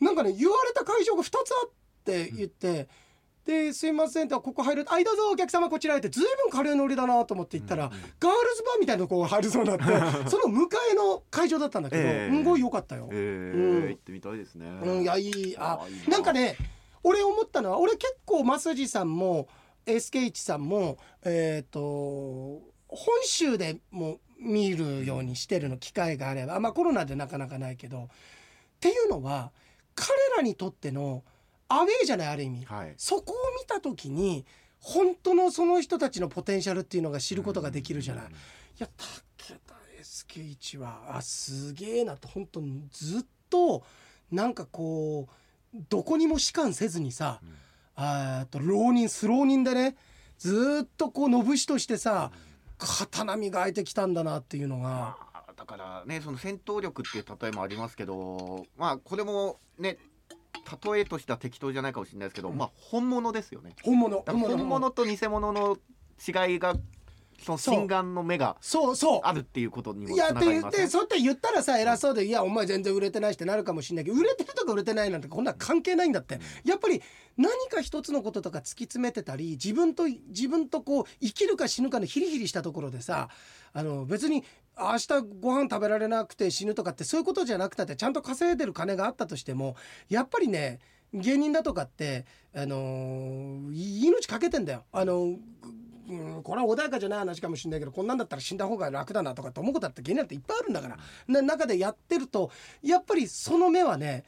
[0.00, 1.70] なんかね言われた会場が2つあっ
[2.04, 2.88] て言って
[3.44, 9.84] 「ですいません」って「ここ入るはいどうぞお客様こちらへ」ってずいぶん軽いノリだなと思って行ったら、ガールズバーみたいなとこが入るそうになって
[10.30, 12.34] その向かいの会場だったんだけど、ええ。
[12.34, 13.08] すごい良かったよ。
[13.12, 13.88] えーうん。
[13.88, 15.56] 行ってみたいですね、うん、いやいい。
[15.58, 16.16] あな。
[16.16, 16.56] なんかね
[17.02, 19.48] 俺思ったのは俺結構増地さんも
[19.86, 21.80] SK1 さんもえっ、と
[22.88, 26.60] 本州でも見るようにしてるの機会があれば。
[26.60, 28.04] まあコロナでなかなかないけど。
[28.04, 28.08] っ
[28.80, 29.52] ていうのは
[29.94, 31.22] 彼らにとっての
[31.68, 34.44] アウェーじゃないある意味、はいそこを見た時に
[34.80, 38.24] 本当のその人たちのポテンシャルっていうのが知ることができるじゃない。
[38.24, 38.28] い
[38.78, 38.88] や
[39.46, 43.84] 武田 SK1 はあすげえなと本当にずっと
[44.32, 47.40] なんかこうどこにも士官せずにさ、
[47.94, 49.96] あーと浪人ス浪人でね
[50.38, 52.32] ずっとこうのぶしとしてさ
[52.78, 55.29] 刀磨いてきたんだなっていうのが。
[55.60, 59.98] まあだからねその戦闘力っていう例えもありますけどまあこれもね
[60.84, 62.56] 例えとしては適当じゃないかもしれないですけど、うん。
[62.58, 63.74] まあ本物ですよね。
[63.82, 64.22] 本物。
[64.22, 65.78] 本物と偽物の
[66.26, 66.74] 違いが
[67.42, 69.20] その心眼の目がそうそう。
[69.24, 76.38] あるっていうことにもいつなやって言ってそうやって言ったらさ偉そうで「いやお前全然売れてないし」ってなるかもしれないけど売れてるとか売れてないなんてこんなの関係ないんだって。
[76.64, 77.02] やっぱり
[77.36, 83.28] 何か一つのこととか突き詰めてたり自分と自分とこう生きるか死ぬかのヒリヒリしたところでさ
[83.72, 84.44] あの別に
[84.78, 85.08] 明日
[85.40, 89.76] ご飯食べられなくて死ぬとかってそういうことじゃなくたってちゃんと稼いでる金があったとしても
[90.08, 90.80] やっぱりね
[91.12, 92.24] 芸人だとかって、
[92.54, 94.84] あのーい命かけてんだよ。
[94.92, 95.36] あの
[96.10, 102.50] うん、これは穏やかじゃない話かもしれないけどこんなんだったら死んだ方が楽だなとかって思うことだって芸人だっていっぱいあるんだから、な中でやってると
[102.82, 104.24] やっぱりその目はね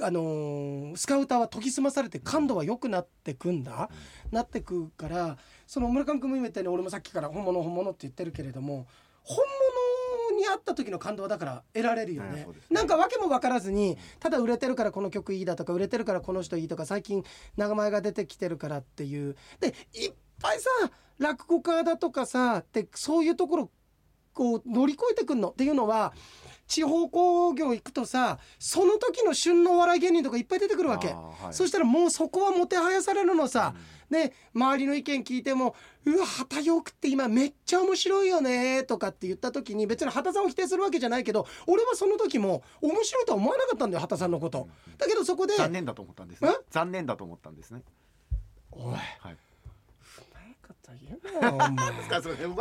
[0.00, 3.88] あのースカウターは研ぎ澄まされて感度は良くなってくんだ、
[4.30, 8.86] なってくからその村上君も言ったように俺もさっきから本物本物って言ってるけれども
[9.22, 9.36] 本
[10.30, 12.48] 物に会った時の感動はだから得られるよね,、ね。
[12.70, 17.24] なんか訳も分からずにただ売れてるからこの曲いいだとか売れてるからこの人いいとか最近
[17.56, 19.36] 名前が出てきてるからっていう。
[19.60, 20.68] でいっぱいさ
[21.18, 23.70] 落語家だとかさってそういうところ
[24.34, 26.12] こう乗り越えてくんのっていうのは
[26.66, 31.08] 地方興行行くとさその時の旬のお笑い芸人とかいっぱい出てくるわけ。
[31.08, 31.54] はい。
[31.54, 33.74] そしたらもうそこはもてはやされるのさ、
[34.10, 35.74] で周りの意見聞いても
[36.06, 44.66] 「うわ畑陽区って今めっちゃ面白いよね」とかって言った時に別に畑さんを否定するわけじゃないけど俺はその時も面白いとは思わなかったんだよ畑さんのこと。
[44.96, 46.50] だけどそこで残念だと思ったんですね。
[46.50, 46.64] え？
[46.70, 47.82] 残念だと思ったんですね
[48.72, 48.94] 「おい。
[48.94, 49.36] はい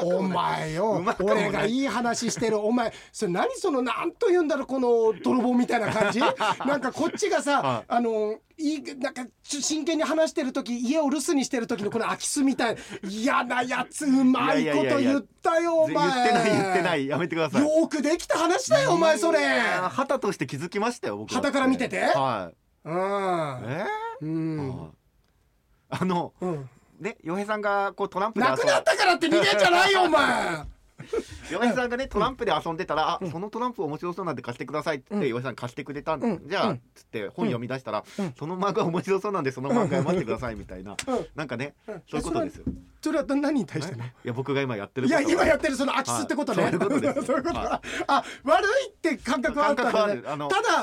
[0.02, 0.74] お前。
[0.74, 1.04] よ。
[1.20, 2.60] 俺がいい話してる。
[2.60, 6.20] お前それ何そのなんと言うんだろうこの泥棒みたいな感じ？
[6.66, 7.86] なんかこっちがさ、はい。
[7.88, 17.08] あのいいなんか真剣に話してる時家を留守にしてる時のこの空き巣みたい嫌なやつうまいこと言ったよお言前ってない言ってない。
[17.08, 17.62] やめてください。
[17.64, 19.40] よくできた話だよお前それ。
[19.90, 22.02] 旗として気づきましたよ僕旗から見てて。
[22.02, 22.52] は
[22.86, 22.94] うん。
[22.94, 23.86] いえ
[24.22, 24.90] うーん、はい
[25.94, 26.70] あのうん、
[27.02, 30.66] ね洋平さんがこうトランプで遊なくなったからって逃げんじゃないよ お前。
[31.52, 36.48] 洋平さんがねトランプで遊んでたら、あそのトランプ面白そうなんで貸してくださいって洋平さん貸してくれたん、うん。
[36.48, 36.82] じゃあ、うん。
[36.94, 38.34] つって本読み出したら、うん。
[38.38, 41.28] その漫画面白そうなんでその漫画読ませてくださいみたいな、うん。
[41.36, 42.04] なんかね、うん。
[42.08, 42.66] そういうことですよ。
[43.04, 44.14] それは何に対してね？
[44.24, 46.74] いや僕が今やってるいや今やってるその空き巣ってことね、はい。
[46.74, 47.82] そういうことあ
[48.44, 49.92] 悪いって感覚はあったね。
[49.92, 50.14] ただは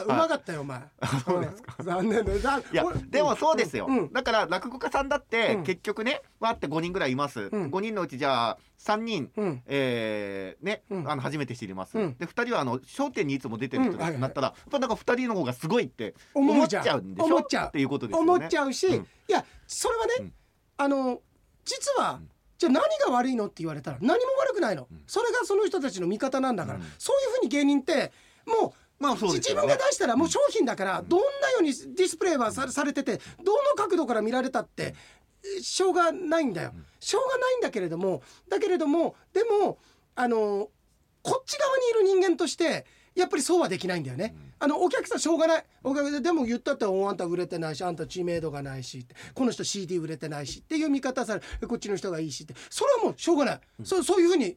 [0.03, 0.83] いうまかったよお前。
[1.25, 1.83] そうですか。
[1.83, 1.87] ん。
[1.87, 4.13] 残念だざいや俺でもそうですよ、うん。
[4.13, 5.63] だから落語家さんだって、うん。
[5.65, 7.49] 結局ねわって5人ぐらいいます、ん。
[7.49, 9.63] 5人のうちじゃあ3人うん。
[9.67, 11.11] えーね、うん。
[11.11, 12.17] あの初めて知ります、うん。
[12.19, 13.99] で2人はあの『笑点』にいつも出てる人うん。
[13.99, 17.27] はいはいになったら、やっぱなんか2人の方がすごいって思思っちゃうんでしょ？
[17.27, 17.69] 思っちゃう。
[17.69, 18.33] っていうことですよね。
[18.33, 18.95] 思っちゃうし、うん。
[18.95, 20.33] いやそれはね、うん。
[20.79, 21.21] あの
[21.69, 22.29] 実は、ん。
[22.59, 24.87] じゃあ何が悪いのって言われたら何も悪くないの、ん。
[25.07, 26.85] それがその人たちの味方なんだから、うん。
[26.99, 28.11] そういうふうに芸人って
[28.47, 34.95] もうまあそうです自分が出したらもう商品だからどんなようにディスプレイはさされててどの角度から見られたって
[35.59, 36.73] えしょうがないんだよ。
[36.99, 39.79] しょうがないんだけれどもだけれどもでも
[40.17, 40.69] あの
[41.23, 42.87] こっち側にいる人間として
[43.19, 44.35] やっぱりそうはできないんだよね。
[44.59, 45.65] あのお客さんしょうがない。
[45.83, 52.55] お客さんでも言ったっておあんた売れてないしあんた知名度がないしこの人 CD 売れてないしっていう見方されこっちの人がいいしって。
[52.71, 54.57] それはもうしょうがない、そうそういうふうにえ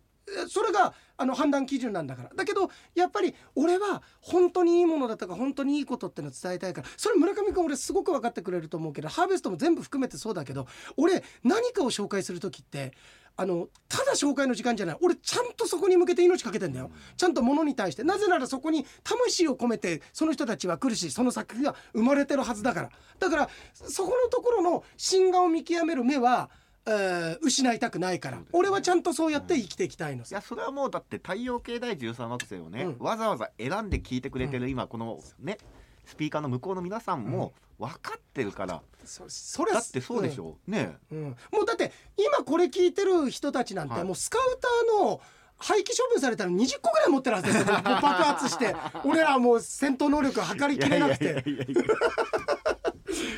[0.50, 2.32] それがあの判断基準なんだから。
[2.36, 6.88] だけどやっぱり俺は本当にいいものだとか本当にいいことってのを伝えたいから。
[6.98, 10.68] それ村上君俺すごく分かってくれると思うけどハーベストも全部含めてそうだけど
[10.98, 12.94] 俺何かを紹介する時って
[13.38, 14.98] あのただ紹介の時間じゃない。
[15.02, 16.92] 俺ちゃんとそこに向けて命かけてんだよ。
[17.18, 18.04] ちゃんとものに対して。
[18.04, 22.90] なぜならそこに魂を込めてその人たちは来るしその作品が生まれてるはずだから。
[23.20, 26.50] だからそこのところの真贋を見極める目は、
[26.86, 28.46] えー失いたくないから、ね。
[28.54, 32.98] 俺はちゃんとそうやって生きていきたいのさ、いやそれはもうだって太陽系第13惑星をね、うん。
[33.00, 35.58] わざわざ選んで聞いてくれてる今このね
[36.06, 40.58] スピーカーの向こうの皆さんも分かってるから、そそれだってそうでしょ。
[40.68, 44.04] う、ねうん、もうだって今これ聞いてる人たちなんて、はい。
[44.04, 45.22] もうスカウターの
[45.58, 47.66] 廃棄処分されたら20個ぐらい持ってるはずですよ。
[47.66, 48.76] 爆発して。
[49.06, 51.26] 俺らはもう戦闘能力測りきれなくて。
[51.26, 51.84] いやいやいやいや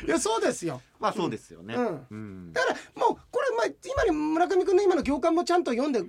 [0.06, 0.80] いやそうですよ。
[0.98, 2.06] まあそうですよね、うん。
[2.10, 2.52] うん。
[2.52, 6.02] だからもうこれ、まあ、今に村上君の今の行間もちゃんと読んで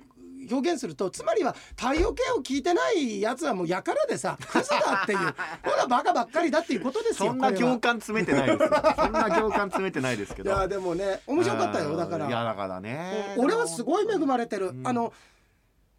[0.50, 5.18] 表現するとつまりは太陽系を聞いてないやつはもうやからでさ クズだっていう。
[5.18, 7.70] ほらバカばっかりだっていうことですよそんなこれは。
[7.72, 8.68] 行間詰めてないですよ。
[8.96, 10.50] そんな行間詰めてないですけど。
[10.50, 12.28] いやでもね面白かったよだから。
[12.28, 13.34] いやだからね。
[13.36, 14.86] 俺はすごい恵まれてる、うん。
[14.86, 15.12] あの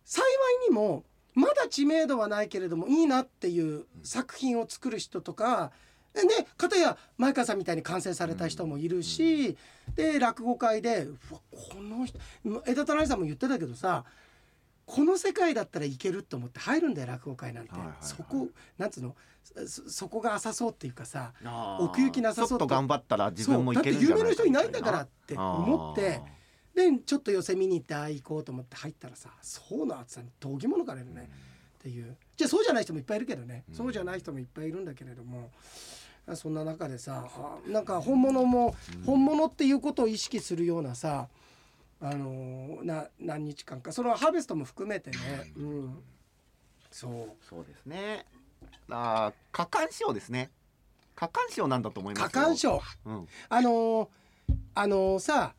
[0.05, 0.23] 幸
[0.65, 1.03] いにも
[1.33, 5.71] まだ知名度はないけれどもいいなっていう作品を作る人とか
[6.13, 9.57] でね片や前川さんみたいに完成された人もいるし、
[9.95, 12.19] で落語界でうわこの人
[12.65, 14.03] 枝田成さんも言ってたけどさ
[14.85, 19.15] この世界だったらいけると思って入るんだよ落語界なんて、そこなんつうの
[19.65, 21.33] そそこが浅そうっていうかさ
[21.79, 26.21] 奥行きなさそうちょっと頑張ったら自分もいそうだってけるんじゃない有名な人いないんだからって思って。
[26.75, 31.27] でちょっと寄せ見に行ってああ行こうと思って入ったらさそうなってさ同義者からね、
[31.87, 32.17] っていう。
[32.35, 33.75] じゃあそうじゃない人もいっぱいいるけどね、うん。
[33.75, 35.51] そうじゃない人もいっぱいいるんだけれども。
[36.35, 41.29] そんな中でさあなんか本物も本物っていうことを意識するようなさ
[42.01, 43.93] あのーな何日間か。
[43.93, 45.17] そのハーベストも含めてね、
[45.55, 46.03] うん、
[46.91, 47.45] そう。
[47.45, 48.25] そうですね。
[48.89, 50.51] あー過干渉ですね。
[51.15, 52.29] 過干渉なんだと思いますよ。
[52.29, 52.81] 過干渉。
[53.05, 53.27] うん。
[53.47, 54.07] あのー
[54.75, 55.53] あのーさ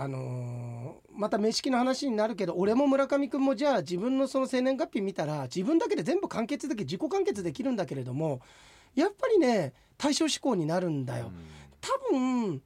[0.00, 8.40] あのーまた飯式の話になるけど俺も村上君もじゃあ自分のその生年月日見たら自分だけで全部完結でき自己完結できるんだけれども
[8.94, 11.30] やっぱりね対象思考になるんだよ。
[11.82, 12.62] 多分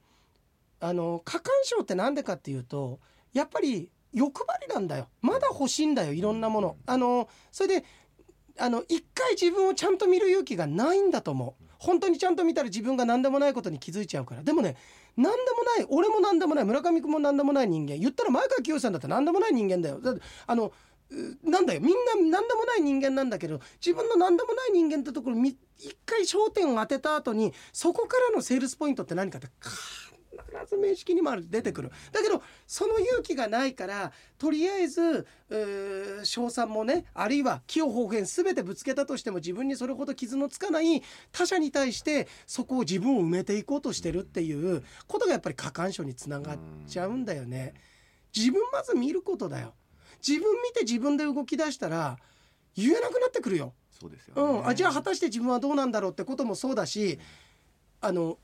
[0.79, 2.99] あの過干渉ってなんでかっていうと
[3.33, 5.09] やっぱり欲張りなんだよ。
[5.21, 6.77] まだ欲しいんだよいろんなもの。
[6.85, 7.85] あのそれで
[8.57, 11.65] あの一回自分をちゃんと見る勇気がないんだと思う。
[11.77, 14.43] 本当にちゃんと見たら自分が何でもないことに気づいちゃうから。
[14.43, 14.77] でもね
[15.17, 17.97] 何でもない俺も何でもない村上君も何でもない人間。
[17.97, 19.99] 言ったら前川清さんだって何でもない人間だよ。
[19.99, 20.71] だってあの
[21.43, 21.81] なんだよ。
[21.81, 21.89] みん
[22.29, 25.57] な何でもない人間なんだけど自分の何でもない人間ってところ一
[26.05, 29.47] 回焦点を当てた後にそこからのセールスポイントって何かって
[30.43, 46.57] 必ず名式にもある出てくるだけどその勇気がないからとりあえずえー称賛もねあるいは気を方言全てぶつけたとしても自分にそれほど傷のつかない他者に対してそこを自分を埋めていこうとしてるっていうことがやっぱり過干渉につながっ
[46.87, 47.73] ちゃうんだよね。
[48.35, 49.73] 自分まず見ることだよ
[50.25, 52.17] 自分見て自分で動き出したら
[52.75, 53.73] 言えなくなってくるよ。
[53.97, 57.17] そうですよね、うん、あじゃあ果たして自分はどうなんだろうってこともそうだし
[58.01, 58.37] あの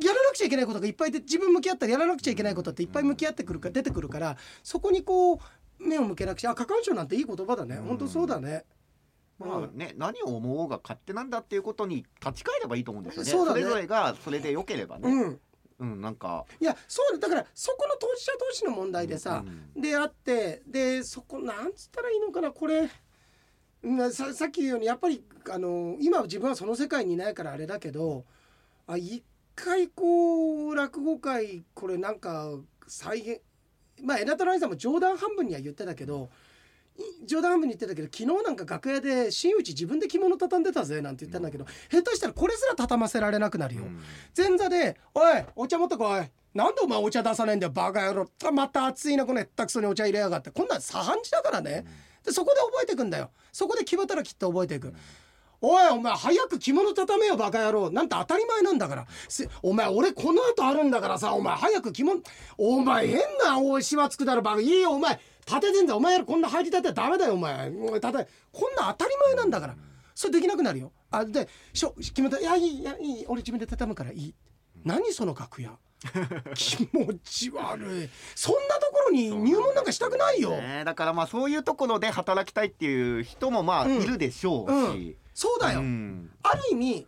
[0.00, 5.38] やらなくちゃいけないことがいっぱいで自分向き合ったらやらなくちゃいけないことっていっぱい向き合ってくるか出てくるからそこにこう
[5.78, 7.76] 目を向けなくちゃあ過干渉なんていい言葉だね。
[7.76, 7.82] うん。
[7.84, 8.64] 本当そうだね。
[9.38, 13.30] まあね、何を思おうが勝手なんだっていうことに立ち返ればいいと思うんですよね。
[13.30, 13.60] そね。
[13.60, 15.08] れぞれがそれで良ければね。
[15.08, 15.40] うん、
[15.78, 16.44] うん、なんか。
[16.60, 22.88] いやそうだだからそこの当事者同士の問題でさ、うんであってでそこなんつったらいいのかなこれ。
[23.84, 28.24] うんささっき言うようにやっぱりあの今自分はその世界にいないからあれだけど
[28.88, 29.22] あ一
[29.64, 32.50] 回こう落語会これなんか
[32.86, 33.40] 再現
[34.02, 36.30] まあ枝田愛さんも冗談半分には言ってたけど
[36.96, 43.82] い冗談半分に言ってたけど昨日なんか楽屋で真打ち自分で着物畳んでたぜなんて言ったんだけど、下手したらこれすら畳ませられなくなるよ。
[43.82, 44.00] うん。
[44.36, 46.22] 前座で「おいお茶持ってこい」
[46.54, 48.28] なんでお前お茶出さないんだよバカ野郎。
[48.52, 50.50] また熱いなこのへったくそにお茶入れやがって。
[50.50, 51.84] こんなん左半時だからね。
[52.24, 53.30] でそこで覚えてくんだよ。
[53.52, 54.92] そこで決まったらきっと覚えていく
[55.60, 57.90] おいお前早く着物畳めよバカ野郎。
[57.90, 59.06] なんて当たり前なんだから。
[59.62, 62.20] お前俺この後あるんだからさお前早く着物。
[62.56, 64.60] お前変なおいしわつくだろバカ。
[64.60, 65.18] いいよお前。
[65.46, 67.94] 立ててんだお前こんな入りたてはダメだよお前お前。
[67.94, 69.76] 立てこんな当たり前なんだから。
[70.14, 70.92] それできなくなるよ。
[71.10, 72.38] あでしょ決めた。
[72.38, 73.24] いやいいいやいい。
[73.26, 74.34] 俺自分で畳むからいい。
[74.84, 75.72] 何その楽屋。
[76.54, 78.10] 気持ち悪い。
[78.34, 84.02] そんなところに入門なんかしたくないよ、ね、だからまあそういうところで働きたいっていう人もまあうん。
[84.02, 86.30] いるでしょうし、そうだよ、うん。
[86.42, 87.06] ある意味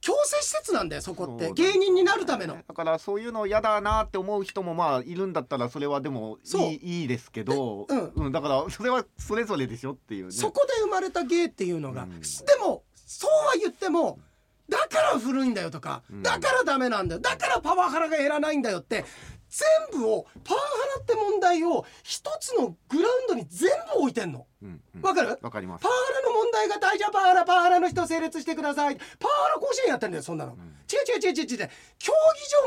[0.00, 1.50] 強制施設なんだよそこって。
[1.52, 2.56] 芸人になるための。
[2.56, 8.12] だからそういうの嫌だなって思う人もまあいるんだったらそれはでもいいいいですけど、でうん。
[8.26, 8.32] うん。
[8.32, 10.30] だからそれはそれぞれでしょっていうね。
[10.30, 12.20] そこで生まれた芸っていうのが、うん。
[12.20, 12.26] で
[12.60, 14.20] もそうは言っても
[14.68, 16.22] だから古いんだよとか、うん。
[16.22, 17.20] だからダメなんだよ。
[17.20, 19.04] だからパワハラが減らないんだよって
[19.48, 24.46] 全部をパワハラって問題を一つのグラウンドに全部置いてんの。
[24.62, 25.02] うんうん。
[25.02, 25.38] わかる？
[25.40, 25.82] わかります。
[25.82, 25.94] パワ。
[25.94, 28.96] ハラの問題が大じゃあパワハラパワハラの人成立してください。
[28.96, 30.56] パワハラ甲子園やってんだよそんなの、ん。
[30.56, 31.70] 違う違う違う違う違う。
[31.98, 32.12] 競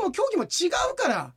[0.00, 1.34] 場も競技も違うから。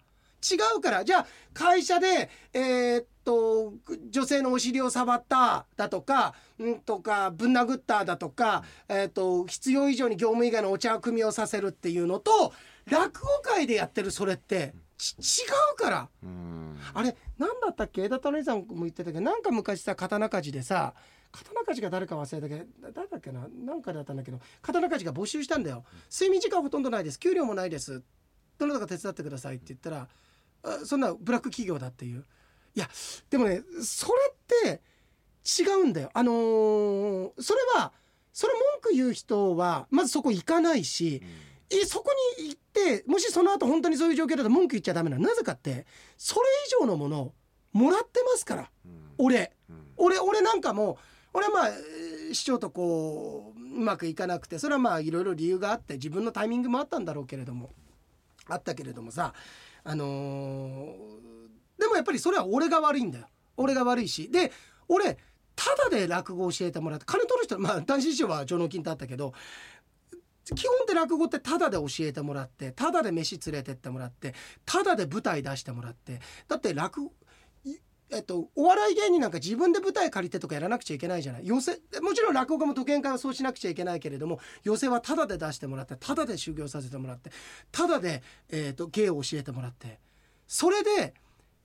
[0.49, 1.03] 違うから。
[1.03, 3.73] じゃあ会社でえーっと
[4.09, 12.53] 女性のお尻を触っただとかんとかぶん殴っただとか、えーっと必要以上に業務以外のお茶を組みをさせるっていうのと
[12.89, 16.09] 落語界でやってるそれってち違うから。
[16.23, 16.77] うん。
[16.93, 18.03] あれ何だったっけ？
[18.03, 20.93] 枝田姉さんも言ってたけどなんか昔さ刀鍛冶でさ
[21.31, 23.47] 刀鍛冶が誰か忘れたけどだ誰だっけな？
[23.65, 25.83] なんかだったんだけど刀鍛冶が募集したんだよ。
[26.11, 27.19] 睡眠時間ほとんどないです。
[27.19, 28.03] 給料もないです。
[28.57, 30.07] どなたか手伝ってくださいって言ったら
[30.63, 32.23] あそんなブラック企業だっていう
[32.75, 32.89] いや
[33.29, 34.35] でもねそれっ
[34.73, 34.81] て
[35.61, 36.09] 違うんだよ。
[36.13, 37.91] あのーそれは
[38.31, 41.21] それ文句言う人はまずそこ行かないし、
[41.69, 45.23] えそこに行ってもしその後本当にそういう状況だと文句言っちゃダメなの？
[45.27, 45.85] なぜかって
[46.17, 47.33] それ以上のものを
[47.73, 49.11] もらってますからうん。
[49.19, 49.51] 俺。
[49.69, 49.75] うん。
[49.97, 50.97] 俺俺なんかも
[51.33, 57.69] 俺はまあえー市長とこううまくいかなくてそれはまあいろいろ理由があって自分のタイミングもあったんだろうけれども
[58.47, 59.33] あったけれどもさ
[59.83, 60.93] あのー
[61.77, 63.27] でもやっぱりそれは俺が悪いんだよ。
[63.57, 64.29] 俺が悪いし。
[64.29, 64.51] で
[64.87, 65.17] 俺
[65.55, 69.33] ただで落語教えてもらって金取る人まあ 男子師匠は上納金ってあったけど
[70.45, 74.33] 基本って落語ってタダで教えてもらってタダで飯連れてってもらって
[74.65, 77.13] タダで舞台出してもらってだって落語
[78.15, 81.47] えっと、お笑い芸人なんか自分で舞台借りてとかやらなくちゃいけないじゃない。
[81.47, 87.31] 寄せもちろん落語家も独演会はそうしなくちゃいけないけれども寄せはタダで出してもらってタダで修行させてもらって
[87.71, 89.99] タダで、えっと芸を教えてもらって
[90.47, 91.15] それで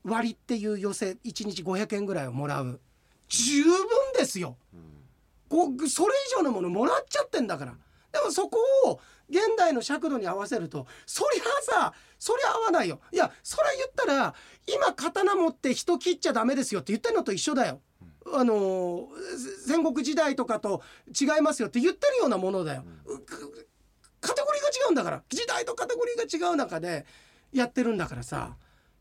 [0.08, 2.80] 割っていう寄せ1日500円ぐらいをもらう
[3.28, 3.74] 十分
[4.16, 4.56] ですよ。
[5.48, 7.72] こうそれ以上のものもらっちゃってんだから
[8.12, 9.00] でもそこを
[9.30, 14.34] 現代の尺度に合わせるとそりゃさそりゃ合わないよいやそれ言ったら
[14.66, 17.80] 今刀持って人切っちゃダメですよって言ってるのと一緒だよ。
[18.34, 19.08] あの
[19.66, 20.82] 戦国時代とかと
[21.18, 22.84] 違いますよって言ってるようなものだよ。
[24.20, 27.06] カテゴリーが違うんだから時代とカテゴリーが違う中で
[27.52, 28.56] やってるんだからさ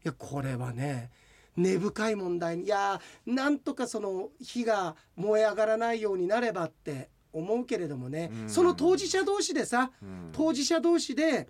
[0.07, 1.09] やこれはね
[1.55, 8.49] 根深い問題にいやーなんとかその火が燃え上がらないようになればって思うけれどもね、うん。
[8.49, 10.29] その当事者同士でさうん。
[10.31, 11.47] 当事者同士で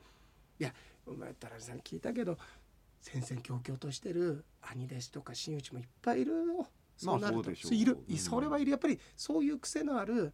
[0.59, 0.73] いや
[1.05, 2.37] お前タラさん聞いたけど
[3.01, 6.67] 戦々恐々としてる兄弟子とか真打ちもいっぱいいるよ。
[6.97, 8.17] そうなると、いる、うん。
[8.17, 10.33] それはいるやっぱりそういう癖のある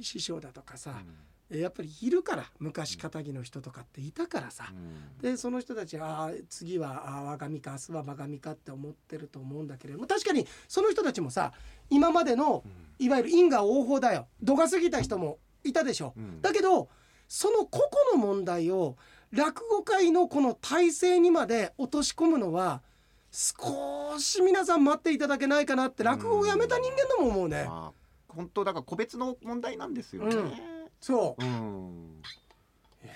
[0.00, 1.02] 師匠だとかさ、
[1.48, 5.18] やっぱりいるから昔かたぎの人とかっていたからさ、うん。
[5.22, 11.52] でその人たちはあー次はあー我が身か明日は我が身かって思ってると思うんだけれども確かにその人たちもさ
[11.88, 12.64] 今までの
[12.98, 14.26] いわゆる因果応報だよ。
[14.42, 16.42] 度が過ぎた人もいたでしょ、うん。
[16.42, 16.88] だけど
[17.28, 18.96] その個々の問題を
[19.32, 22.82] 落語界のこの体制にまで落とし込むのは
[23.30, 27.64] 少し皆さん待っていただけないかなって落語をやめた人間でも思うね。
[27.68, 30.75] まあ本当だから個別の問題なんですよね。
[31.00, 31.44] うんそう。
[31.44, 32.22] うん。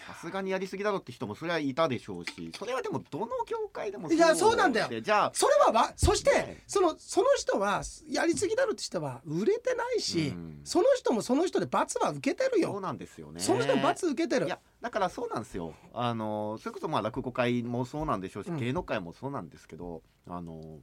[0.07, 4.89] さすがにやりすぎだろって人もそれはいたでしょうしそれはでもどの業界でもいやそうなんだよ。
[4.89, 6.63] でじゃあそれはわそしてね。
[6.67, 10.61] そのその人はやりすぎだろって人は売れてないし、うん。
[10.65, 12.73] その人もその人で罰は受けてるよ。
[12.73, 13.41] そうなんですよね。
[13.41, 14.47] その人も罰受けてる。
[14.47, 15.75] いやだからそうなんですよ。
[15.93, 18.57] あのそれこそまあ落語界もそうなんでしょうし、うん。
[18.59, 20.79] 芸能界もそうなんですけどあの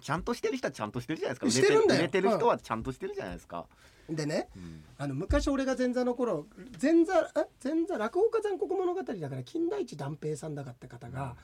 [0.00, 1.50] ちゃんとしてる人はちゃんとしてるじゃないですか。
[1.50, 2.00] してるんだよ。
[2.00, 3.66] 売れて売れてる人はちゃんとしてるじゃないですか、
[4.08, 4.84] でねうん。
[4.98, 6.46] あの昔俺が前座の頃
[6.80, 7.46] 前座え？
[7.62, 11.36] 前座落語家残酷物語だから金田一断平さんだかって方が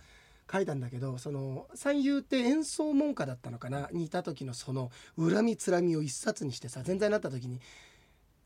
[0.52, 3.88] 書いたんだけどその三遊って演奏門下だったのかな？
[3.92, 7.61] にいた時のその恨みつらみを一冊にしてさ前座になった時に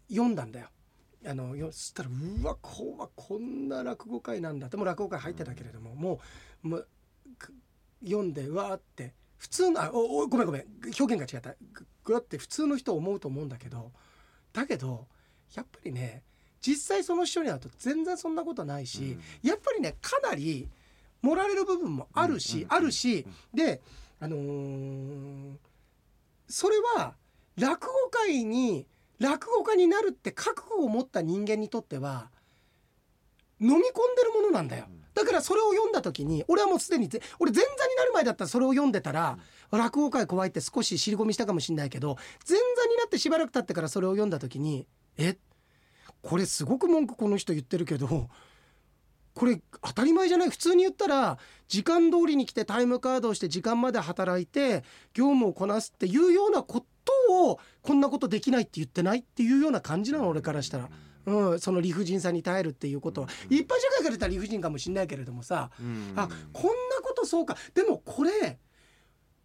[0.09, 0.69] 読んだんだよ。
[1.27, 4.67] あのよそしたらうわこうこんな落語会なんだ。
[4.67, 6.21] ってもう落語会入ってたけれども、も
[6.63, 6.87] うもう
[7.39, 7.55] く
[8.05, 10.65] 読んでうわーって普通のあおおごめんごめん
[10.99, 11.55] 表現が違った
[12.05, 13.91] ぐぐわって普通の人思うと思うんだけど
[14.53, 15.07] だけど
[15.55, 16.23] やっぱりね
[16.61, 20.67] 実際その人に会うと全然そんなことないし、やっぱりねかなり
[21.21, 23.81] 盛られる部分もあるし、うんうんあるし、で
[24.21, 25.57] あのー
[26.49, 27.15] それは
[27.57, 28.87] 落語界に
[29.19, 32.29] 落語家になるって覚悟を持った人間にとっては
[33.61, 33.83] 飲み込んで
[34.23, 34.87] るものなんだよ。
[35.15, 39.39] だからそれを読んだ時に俺はもうすでにぜ俺前座になる前だったらそれを読んでたら、
[39.79, 42.17] 落語界怖いって少し尻込みしたかもしれないけど
[42.49, 45.37] 前座になってしばらく経ってからそれを読んだ時にえ？
[46.23, 48.29] これすごく文句この人言ってるけど
[49.35, 50.51] これ当たり前じゃない？
[50.51, 59.19] 普通に言ったら時間通りに来てタイムカードをして時間まで働いて業務をこなすっていうようなことをこんなことできないって言ってない？
[59.19, 60.29] っていうような感じなの？
[60.29, 60.89] 俺からしたら。
[61.27, 66.13] うん、その理不尽さに耐えるっていうことは、うん一般社会から言ったら理不尽かもしれないけれどもさ、うん。
[66.17, 66.71] あこんな
[67.03, 67.57] ことそうか。
[67.75, 68.59] でもこれ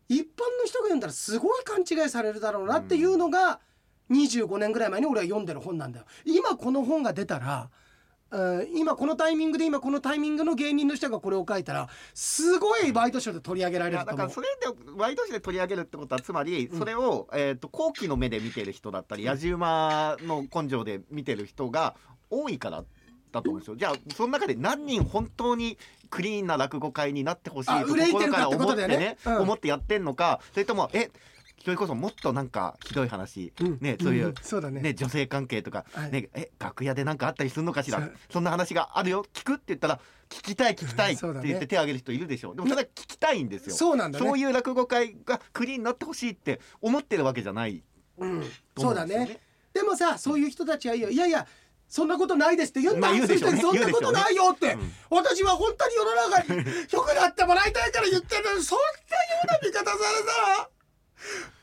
[0.09, 0.23] 一般
[0.59, 3.59] の人が読んだらすごい勘違いされるだろうなっていうのが
[4.11, 6.05] 25年ぐらい前に俺は読んでる本なんだよ。
[6.25, 7.69] 今この本が出たら
[8.31, 14.41] うん今このタイミングで今このタイミングの芸人の人がこれを書いたらすごいワイドショーで取り上げらいれると思うやだからそ。
[14.41, 14.47] れ
[14.93, 21.95] でワイドショーで取り上げるってことはつまりそれを、えー、と後期の目で見てる人だったり野じ馬の根性で見てる人が
[22.29, 22.83] 多いから
[23.31, 25.77] だと思うんですよじゃあその中で何人本当に
[26.09, 29.37] クリーンな落語会になってほしいあと心から思ってねうん。
[29.41, 31.09] 思ってやってんのかそれともえ
[31.63, 33.77] それこそもっとなんかひどい話、うん。
[33.81, 34.79] ねそういう、んそうだね。
[34.79, 36.11] ね、女性関係とか、はい。
[36.11, 38.09] ね、え楽屋で何かあったりするのかしら？
[38.31, 39.25] そんな話があるよ？
[39.33, 39.99] 聞くって言ったら
[40.29, 42.53] 聞きたい聞きたいって言って手を挙げる人いるでしょ？
[42.53, 43.75] うでもそれは聞きたいんですよ。
[43.75, 44.25] そうなんだね。
[44.25, 47.83] そういう落語会がクリーンになってほしいって思ってるわけじゃない
[48.19, 48.41] うん、
[48.73, 49.25] とそうだね。
[49.25, 49.39] ね。
[49.73, 51.45] でもさそういう人たちはいやいや
[51.89, 53.61] そんなことないですって言うんだ、まあ言うでしょうね。
[53.61, 54.77] そんなことないよって、
[55.09, 58.91] 私は本当に世の中に良くなってもらいたいから言ってるのにそんなよ
[59.43, 60.69] うな見方されたら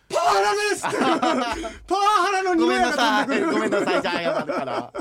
[0.08, 0.82] パワハラです
[1.86, 3.52] パワハラの匂いごめんなさいが飛んでくる。
[3.52, 4.92] ごめんなさいじゃあ謝るから。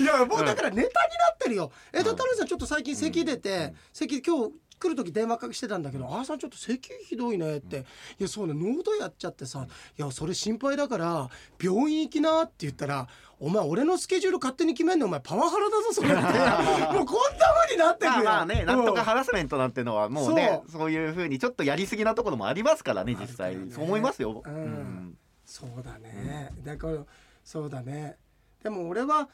[0.00, 0.90] いやもうだからネタにな
[1.34, 1.72] ってるよ。
[1.92, 4.52] えだったらさんちょっと最近咳出て、咳今日
[4.82, 7.84] 来る時電話かしてたんだけど「あーさんちょっと咳ひどいね」って
[8.18, 9.66] 「いやそうね喉やっちゃってさ
[9.96, 11.28] いやそれ心配だから
[11.62, 13.06] 病院行きな」って言ったら
[13.38, 16.22] 「お前俺のスケジュール勝手に決めんのお前パワハラだぞそれ」って。
[16.92, 18.12] もうこんな風になってくよ。
[18.12, 18.84] まあまあねなん。
[18.84, 23.56] とかうんハラスメントなんてのはもうねそそういうふうにちょっとやりすぎなところもありますからね実際。
[23.70, 25.16] そう思いますよ、うん。
[25.44, 27.04] そうだね、だから
[27.44, 28.16] そうだね。
[28.62, 29.28] でも俺は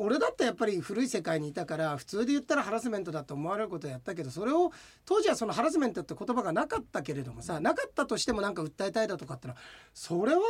[0.00, 4.70] 俺だってやっぱり古い世界にいたから普通で言ったらハラスメントだと思われることをやったけどそれを
[5.04, 9.60] 当時はそのハラスメントって言葉がなかったけれどもさなかったとしてもなんか訴えたいだとかってのは
[9.92, 10.40] それは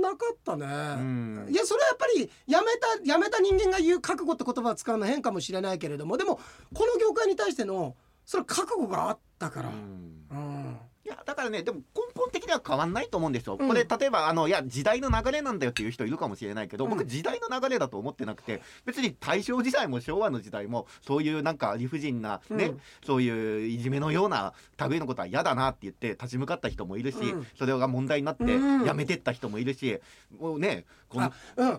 [0.00, 1.46] なかったね、ん。
[1.50, 2.66] いやそれはやっぱりやめ
[3.04, 6.40] たやめた人間が言う覚悟って言葉を使うの変かもしれないけれどもでも
[6.72, 10.26] この業界に対してのそれは覚悟があったから、うん。
[10.30, 10.76] うん
[11.06, 13.68] いやだからねでも根本的には変わんないと思うんですよ、うん。
[13.68, 16.90] これ例えばあのいや時代の流れなんだよっていう人いるかもしれないけど、うん。
[16.90, 22.80] 僕時代の流れだと思ってなくて別に大正時代も昭和の時代もそういうなんか理不尽なね、うん。
[23.04, 24.52] そういういじめのような
[24.88, 27.46] 類のことは嫌だなって言って立ち向かった人もいるし、うん。
[27.56, 28.84] それが問題になってうん。
[28.84, 30.00] やめてった人もいるし、
[30.40, 31.32] もうねこの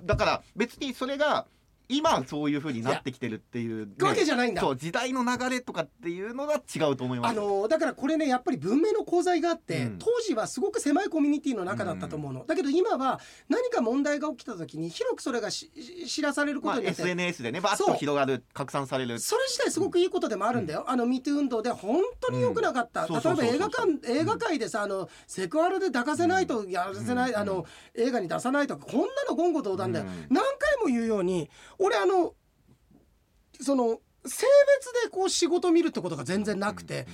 [0.05, 1.47] だから別にそれが
[1.89, 4.61] 今そういう風になってきてるっていう、ね、わけじゃないんだ。
[4.61, 7.31] そう時代の流れとかっていうのは違うと思います。
[7.31, 9.97] あのーだからこれねやっぱり文明の功罪があって、うん。
[9.99, 13.19] 当時はすごく狭いコミュニティの中だったと思うの、だけど今は
[13.49, 15.71] 何か問題が起きた時に広くそれがし
[16.07, 19.19] 知らされるこまあ、とによって、SNS でねバーッと広がる拡散される。
[19.19, 23.13] それ自体すごくいいことでもあるんだよ、あの MeToo 運動で本当に良くなかった、うん。
[23.13, 27.37] 例えば映画館映画界でさあのセクハラで抱かせないとやらせない、うん。
[27.37, 27.65] あの
[27.95, 30.27] 映画に出さないとかこんなの言語道断だよ、うん。
[30.29, 31.49] 何回も言うように
[31.79, 32.33] 俺あの
[33.59, 34.45] その性
[34.79, 37.07] 別でこう仕事見るってことが全然なくて、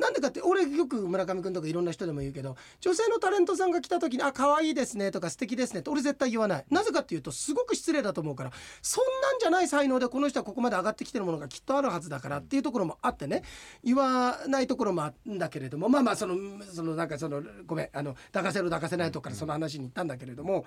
[0.00, 6.64] なんでかって俺よく村上君とかいろんな人でも言うけど女性のタレントさんが来た時に「あ可愛いですね」とか「素敵ですね」って俺絶対言わない。
[6.70, 8.52] なぜかっていうとすごく失礼だと思うから
[8.82, 13.42] そんなんじゃない才能でこの人はここまで上がってきてるものがきっとあるはずだからっていうところもあってね。
[13.84, 20.66] 言わないところもあるんだけれどもまあまあそのそのなんかそのごめんあの抱かせる抱かせないとこからその話に行ったんだけれども。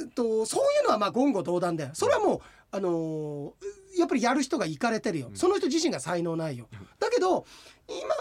[0.00, 1.90] えっとそういうのはまあ言語道断だよ。
[1.94, 3.52] それはもう、あのー
[3.98, 6.68] やっぱりやる人がいかれてるよ、その人自身が才能ないよ、
[7.00, 7.46] だけど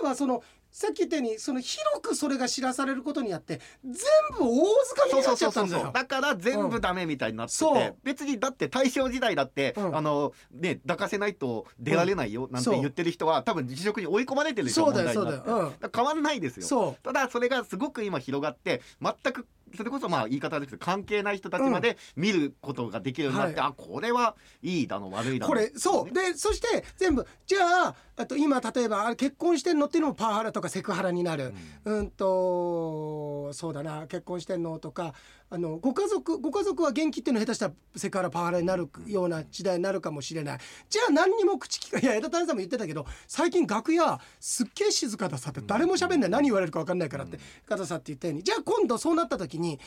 [0.01, 3.93] 今はそのさっき言ったようにその広くそれが知らされることによって全
[4.38, 5.91] 部大掴みそうになっちゃったんだよ。
[5.93, 7.95] だから全部ダメみたいになってて、そう。
[8.03, 9.97] 別にだって大正時代だって、うん。
[9.97, 15.49] あのね抱かせないと出られないよなんて言ってる人は多分辞職に追い込まれてるでしょそうだよ問題になって。
[15.49, 16.95] そうだよ変わんないですよ。
[17.03, 26.13] ただそれがすごく今広がって全くそれこそまあ言い方ですけど関係ない人たちまで見ることができるようになって、はあこれはいいだの悪いだのこれそう。
[26.13, 31.53] でそして全部じゃああと今例えばあれ結婚してんのっていうのもパワハラとかセクハラになる、
[31.86, 35.13] うん、とそうだな結婚してんのとか
[35.50, 40.60] あのご家族ご家族は元気っていうの下手したらセクハラパワハラになるような時代になるかもしれない。
[40.89, 46.30] じゃあ何にも口利かいや枝谷さんも言ってたけど最近楽屋すっげえ静かださって誰も喋んない。
[46.30, 48.43] 何言われるか分かんないからって加藤さんって言ったように。
[48.43, 49.80] じゃあ今度そうなった時に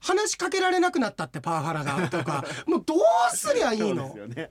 [0.00, 2.98] 話しかけられなくなったってパワハラがとか もうどう
[3.32, 4.14] すりゃいいの？
[4.26, 4.50] ね。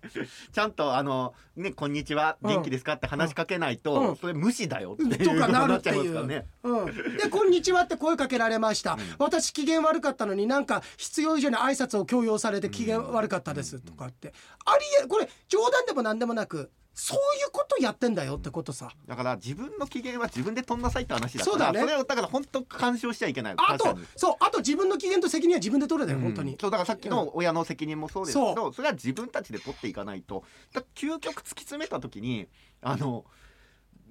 [0.51, 2.49] ちゃんとあのねこんにちはうん。
[2.49, 4.15] 元気ですかって話しかけないと、うん。
[4.15, 6.27] それ無視だよってとかなるっていう。
[6.27, 6.45] ね。
[6.63, 14.33] うん、で「こんにちは」って声かけられました、私機嫌悪かったのになんか必要以上に挨拶を強要されて機嫌悪かったですとかって。
[14.65, 18.91] ありえこれ冗談でも何でもなくそういうことやってんだよってことさ。
[19.07, 21.85] だから自分の機嫌は自分で取んなさいって話だからそうだね。
[21.85, 26.57] れをだから本当干渉しちゃいけないあとそうあと自分の機嫌と責任は自分で取れだよ、本当に。
[26.59, 30.43] そうだからさっきの親の責任もそうですけそどそれは自分たちで取っていかないと。
[30.73, 32.49] だ究極突き詰めた時に
[32.81, 33.23] あの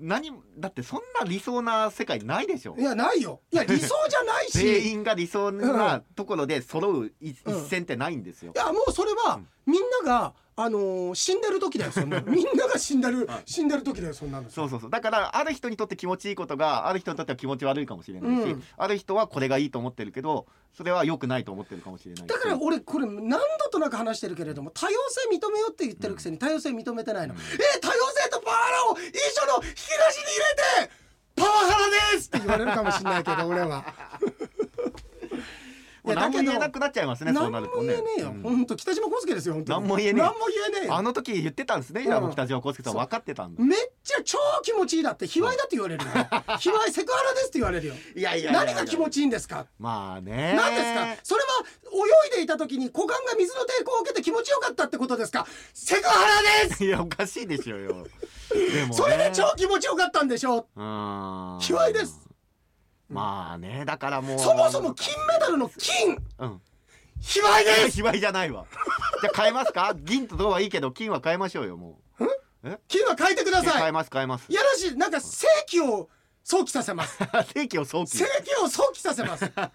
[0.01, 2.77] 何だってそんな理想な世界ないでしょ。
[2.79, 3.41] いやないよ。
[3.51, 4.59] いや理想じゃないし。
[4.59, 7.37] 全員が理想なところで揃う一
[7.69, 8.53] 線ってないんですよ。
[8.55, 8.59] い。
[8.59, 12.21] やもうそれはみんなが、あのー死んでる時だよそんな。
[12.21, 14.51] の みんなが死んでるはい死んでる時だよそんなの。
[14.51, 14.91] そうそうそう。
[14.91, 18.63] だからある人にとって気持ちいいことがある人にとっては気持ち悪いかもしれないし、うん。
[18.77, 20.47] ある人はこれがいいと思ってるけど
[20.77, 22.27] それは良くないと思ってるかもしれないし。
[22.27, 23.39] だから俺これ何度
[23.71, 27.41] となく話してるけれども多様性認めようって言ってるくせに多様性認めてないの、うん。
[27.41, 28.08] え多様
[28.91, 30.39] を一緒の引き出しに入
[30.85, 30.91] れて
[31.37, 33.85] パワハラですって言われるかもしれないけど俺は。
[36.05, 37.89] もう何も言えなくなっちゃいますねそう何もなるとね。
[37.89, 38.43] 言えねえよ、うん。
[38.43, 39.81] ほんと北島康介ですよ本当に。
[39.81, 40.95] 何も言えねえ何も言えねえよ。
[40.95, 42.31] あの時言ってたんですね、うん。
[42.31, 43.63] 北島康介さん分かってたんだ。
[43.63, 46.11] めっちゃ超気持ちいいだって卑猥だって言われるよ。
[46.59, 47.95] 卑猥セクハラですって言われるよ。
[48.17, 49.67] いやいや何が気持ちいいんですか？
[49.79, 50.55] まあね。
[50.57, 51.23] 何ですか？
[51.25, 51.49] それは
[52.25, 55.47] 泳いでいた時に股間が水の抵抗を受けて気持ちよかったってことですか？
[55.75, 56.85] セクハラです！
[56.87, 58.07] いやおかしいでしょうよ
[58.55, 58.89] ね。
[58.93, 60.59] それで超気持ちよかったんでしょ？
[60.77, 60.81] う
[61.61, 62.21] 卑猥です。
[63.09, 64.39] まあねだからもう。
[64.39, 66.17] そもそも金メダルの金。
[66.39, 66.61] うん。
[67.21, 67.97] 卑猥です。
[67.97, 68.67] 卑猥じゃないわ。
[69.21, 69.95] じゃあ変えますか？
[69.99, 72.25] 銀と銅はいいけど金は変えましょうよもう。
[72.89, 73.79] 金は変えてください。
[73.79, 74.47] 変えます変えます。
[74.49, 76.09] いやらしいなんか正規を
[76.45, 77.17] 想起させます。
[77.55, 79.49] 正規を早期正規を想起させます。
[79.55, 79.75] 玉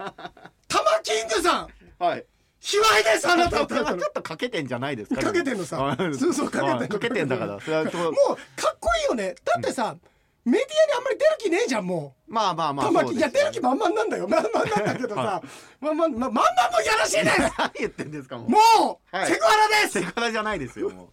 [1.04, 1.70] キングさん。
[2.00, 2.26] はい
[2.64, 5.78] 卑猥ですあなた ちょっとかけてんじゃないですかかけてんのさ。
[5.78, 7.60] はい そうそうかけてんかけてんだから。
[7.60, 8.04] それは そう。
[8.04, 8.16] もう
[8.62, 9.36] かっこいいよね。
[9.44, 9.98] だってさ、
[10.46, 12.34] メディアにあんまり出る気ねえじゃんもう。
[12.34, 14.28] まあまあまあいや出る気満々なんだよ。
[14.30, 15.44] 満々なんだけどさ、は
[15.82, 17.40] まんまんま満々もいやらしいです。
[17.58, 18.50] 何言ってんですかもう。
[18.50, 19.28] もう、はい。
[19.28, 20.00] セクハラです。
[20.00, 21.10] セクハラじゃないですよも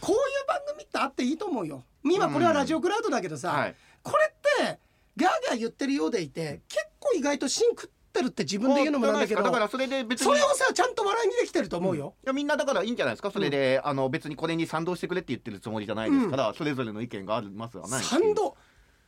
[0.00, 1.82] こういう番組ってあっていいと思うよ。
[2.04, 3.72] 今これはラジオクラウドだけどさ、
[4.02, 4.78] これって
[5.16, 13.30] ギャーギャー言ってるようでいて結構意外と芯食ってるって自分で言うのもなんだけどだからそれで別にそれをさちゃんと笑いにできてると思うよ、いやみんなだからいいんじゃないですか？
[13.30, 18.56] それで、あの別にこれに賛同してくれって言ってるつもりじゃないですから、それぞれの意見がありますわない賛同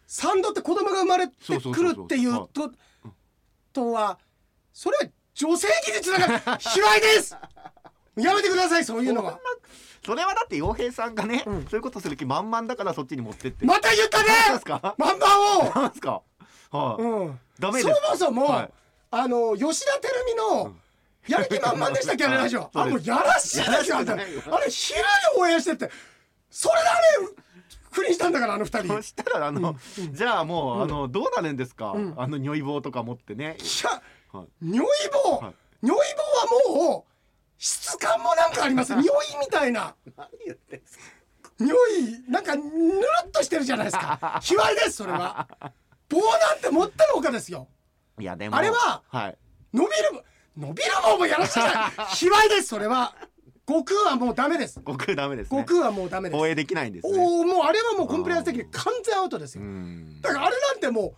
[0.08, 2.70] 3度って子供が生まれてくるっていうと
[3.72, 4.18] とは
[4.72, 7.36] それは女性技術だから卑猥です。
[8.16, 9.38] やめてくださいそういうのは。
[10.04, 11.66] それはだって洋平さんがね、うん。
[11.66, 13.66] そういうことする気満々だからそっちに持ってって。
[13.66, 14.28] また言ったね。
[14.58, 14.94] すか？
[14.96, 15.26] マンバ
[15.74, 16.22] なんですか？
[16.70, 17.94] はい、うん、ダメです。
[17.94, 18.70] そもそも、はい
[19.10, 20.74] あの吉田照美の
[21.28, 22.70] やる気満々でしたっけあれラジオ。
[22.74, 23.98] あもうやらしいですよ。
[23.98, 25.04] あれ昼に
[25.38, 25.90] 応援してって。
[26.50, 27.00] それであれ
[27.90, 28.88] 不倫したんだからあの二人。
[28.88, 29.76] そしたらあの、
[30.12, 30.82] じゃあもう、うん。
[30.82, 32.14] あのどうなるんですか、うん。
[32.16, 33.56] あの如意棒とか持ってね。
[33.58, 34.02] いや
[34.32, 34.46] はい。
[34.62, 34.86] 如意
[35.24, 35.54] 棒、はい。
[35.82, 35.96] 如意
[36.68, 37.12] 棒はもう
[37.58, 38.92] 質感もなんかあります。
[38.94, 39.06] 如意
[39.40, 39.94] みたいな。
[40.16, 41.04] 何言ってんすか
[41.58, 44.38] 如意なんかぬるっとしてるじゃないですか。
[44.44, 45.48] 卑猥ですそれは。
[46.08, 47.66] 棒なんて持ってのほかですよ
[48.18, 48.56] いやでも。
[48.56, 49.38] あれははい。
[49.72, 49.92] 伸びる
[50.56, 51.74] 伸びる棒もやらしいじゃない。
[52.14, 53.14] 卑猥ですそれは。
[53.68, 54.74] 悟空はもうダメです。
[54.74, 55.58] 悟空ダメですね。
[55.58, 56.38] 悟空はもうダメです。
[56.38, 57.18] 放映できないんですね。
[57.18, 60.20] おおもうあれはもうコンプライアンス的に完全アウトですうよん。
[60.20, 61.14] だからあれなんてもう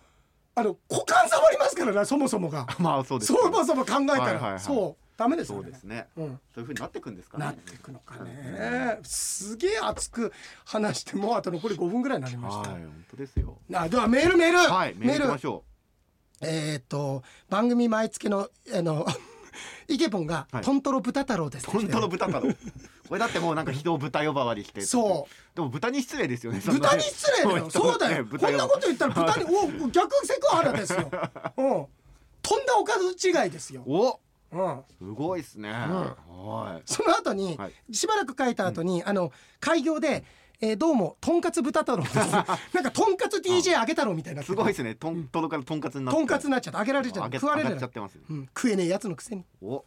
[0.55, 2.67] あの股間触りますからねそもそもが。
[2.81, 4.61] まあそうですそもそも考えたら、はいはいはい。
[4.61, 5.05] そう。
[5.19, 5.63] ダメですよね。
[5.65, 6.07] そうですね。
[6.17, 6.27] うん。
[6.27, 7.45] そういう風になってくんですかね。
[7.45, 8.99] なっていくのかね。
[9.03, 10.33] すげえ熱く
[10.65, 13.59] 話してもうあと残り5分ぐらいになりました、はい本当ですよ。
[13.75, 15.65] あではメールメール、はいメール行きましょ
[16.41, 19.07] えーっと番組毎月のあの
[19.89, 20.63] イケポンが、はい。
[20.63, 22.55] トントロ豚太郎ですう本当の豚太郎。
[23.09, 24.83] これだってもうなんか人を豚呼ばわりして。
[24.83, 25.57] そう。
[25.57, 27.71] でも豚に失礼ですよね豚に失礼だよ。
[27.71, 27.99] そう。
[27.99, 29.45] だよ、こんなこと言ったら豚に
[29.83, 31.11] お逆セクハラですよ、
[31.57, 31.87] うん、
[32.43, 34.21] とんだおかず違いですよ、お。
[34.51, 36.83] うん、すごいですね、はい。
[36.87, 37.95] その後に、はい。
[37.95, 40.25] しばらく書いた後に、あの開業で、
[40.61, 42.17] えーどうもとんかつ豚太郎です。
[42.17, 44.97] なんかとんかつ DJ あげ太郎みたいになすごいですね。
[44.97, 46.19] とんとろからとんかつになって。
[46.19, 48.17] とんかつになっちゃってあげられちゃあげう食われる上がっちゃってます。
[48.17, 49.45] ようん、食えねえやつのくせに。
[49.63, 49.85] お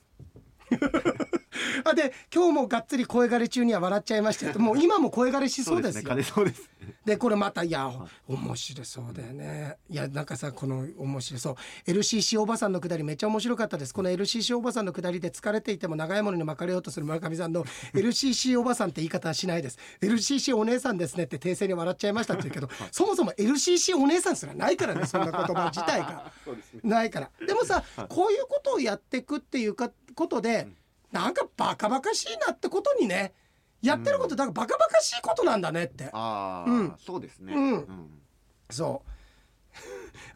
[1.84, 4.60] あで今日もがっつり声枯れ中には笑っちゃいましたよ。
[4.60, 6.04] もう今も声枯れしそうですよ。
[6.04, 6.10] ね。
[6.10, 6.70] 枯れそうです。
[7.06, 7.92] でこれまたいや
[8.28, 9.78] 面白そうだよね。
[9.90, 11.56] いやなんかさこの面白そう。
[11.88, 13.94] LCC おばさんのくだりめっちゃ面白かったです。
[13.94, 17.64] この LCC おばさんのくだりで疲れていても長いものに巻かれようとする村上さんの
[17.94, 19.78] LCC おばさんって言い方はしないです。
[20.02, 26.32] LCC お姉さんですねって訂正に笑っちゃいましたって言うけどそもそも LCC お姉さんすらないからねそんな言葉自体が。
[26.84, 27.30] ないから。
[27.46, 30.68] でもさこういうことをやっていくっていうかことで
[31.12, 33.34] なんかバカバカしいなってことにね
[33.82, 36.10] やってることだからバカバカしいことなんだねって。
[36.14, 36.96] ああ、うん。
[37.00, 38.22] そうですね、うん。
[38.70, 39.10] そう。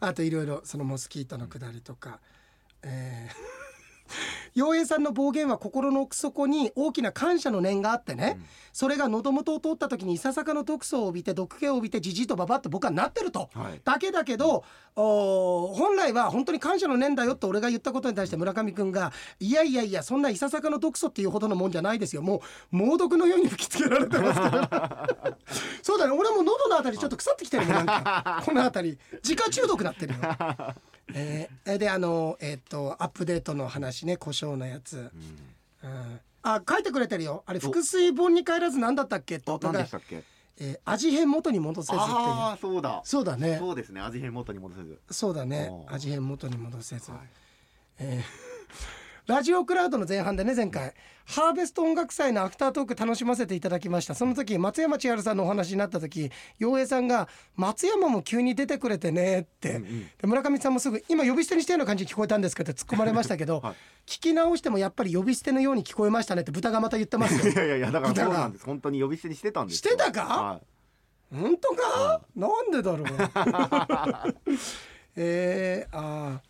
[0.00, 2.20] あといろいろそのモスキートのくだりとか、
[2.82, 3.56] えー
[4.56, 8.40] 陽平さんの暴言は心の奥底に大きな感謝の念があってね、
[8.72, 13.80] それが喉元を通った時にいささかの毒素を帯びて毒気を帯びてじじいとばばって僕はなってると、はい。
[13.84, 14.64] だけだけど
[14.96, 22.22] おー本来は本当に感謝の念だよって俺が言ったことに対して村上君が「いやいやいやそんないささかの毒素っていうほどのもんじゃないですよ。
[22.22, 22.40] も
[22.72, 25.08] う猛毒のように吹きつけられてますから」
[25.82, 26.16] そうだね。
[26.18, 28.42] 俺も喉のあたりちょっと腐ってきてるもんなんか。
[28.44, 28.98] このあたり。
[29.22, 30.20] 自家中毒なってるよ。
[31.14, 35.10] えーであのえっ、とアップデートの話ね胡椒のやつ。
[35.84, 36.20] うん。
[36.42, 37.42] あ書いてくれてるよ。
[37.46, 39.36] あれ腹水本に帰らず何だったっけ？
[39.36, 40.22] ってあ音が何でしたっけ？
[40.58, 42.16] えー味変元に戻せずっていう。
[42.16, 43.00] ああそうだ。
[43.04, 43.56] そうだね。
[43.58, 44.00] そうですね。
[44.00, 44.98] 味変元に戻せず。
[45.10, 45.70] そうだね。
[45.88, 47.20] 味変元に戻せず、はい。
[47.98, 48.22] えー
[49.32, 50.94] ラジオクラウドの前半でね前回
[51.26, 54.14] ハーベスト音楽祭のアフタートーク楽しませていただきました。
[54.14, 60.00] その時松山千春さんのお話になった時陽平さんが「松山も急に出てくれてね」って、うんうん。
[60.06, 63.74] で村上さんもすぐ「今呼び捨てにしたような感じに聞こえたんですけど」って突っ込まれましたけど、はい。
[64.06, 67.52] 聞き直してもやっぱり呼び捨てのように聞こえましたねって豚がまた言ってますよ。
[67.52, 68.64] いやいやいやだからそうなんです。
[68.64, 69.90] 本当に呼び捨てにしてたんですよ。
[69.92, 70.22] してたか？
[70.22, 70.60] は
[71.34, 73.06] 本当か、なんでだろう。
[75.16, 76.40] えー、あ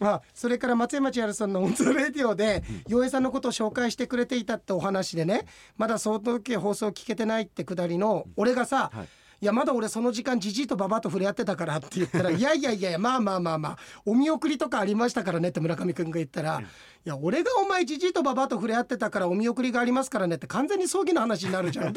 [0.00, 5.46] ーあそれから松山千春さんの「オン・ザ・レディオ」で洋平さんのことを紹介してくれていたってお話でね。
[5.76, 9.08] まだその時放送聞けてないってくだりの俺がさ、はい。
[9.42, 16.64] いやまだ俺その時間じじいとばばと触れ合ってたからって言ったら「いやいやいやまあまあまあまあお見送りとかありましたからね」って村上君が言ったら「い
[17.08, 21.94] や俺がお前じじいとばばと触れ合ってたからお見送りがありますからね」って完全に葬儀の話になるじゃん。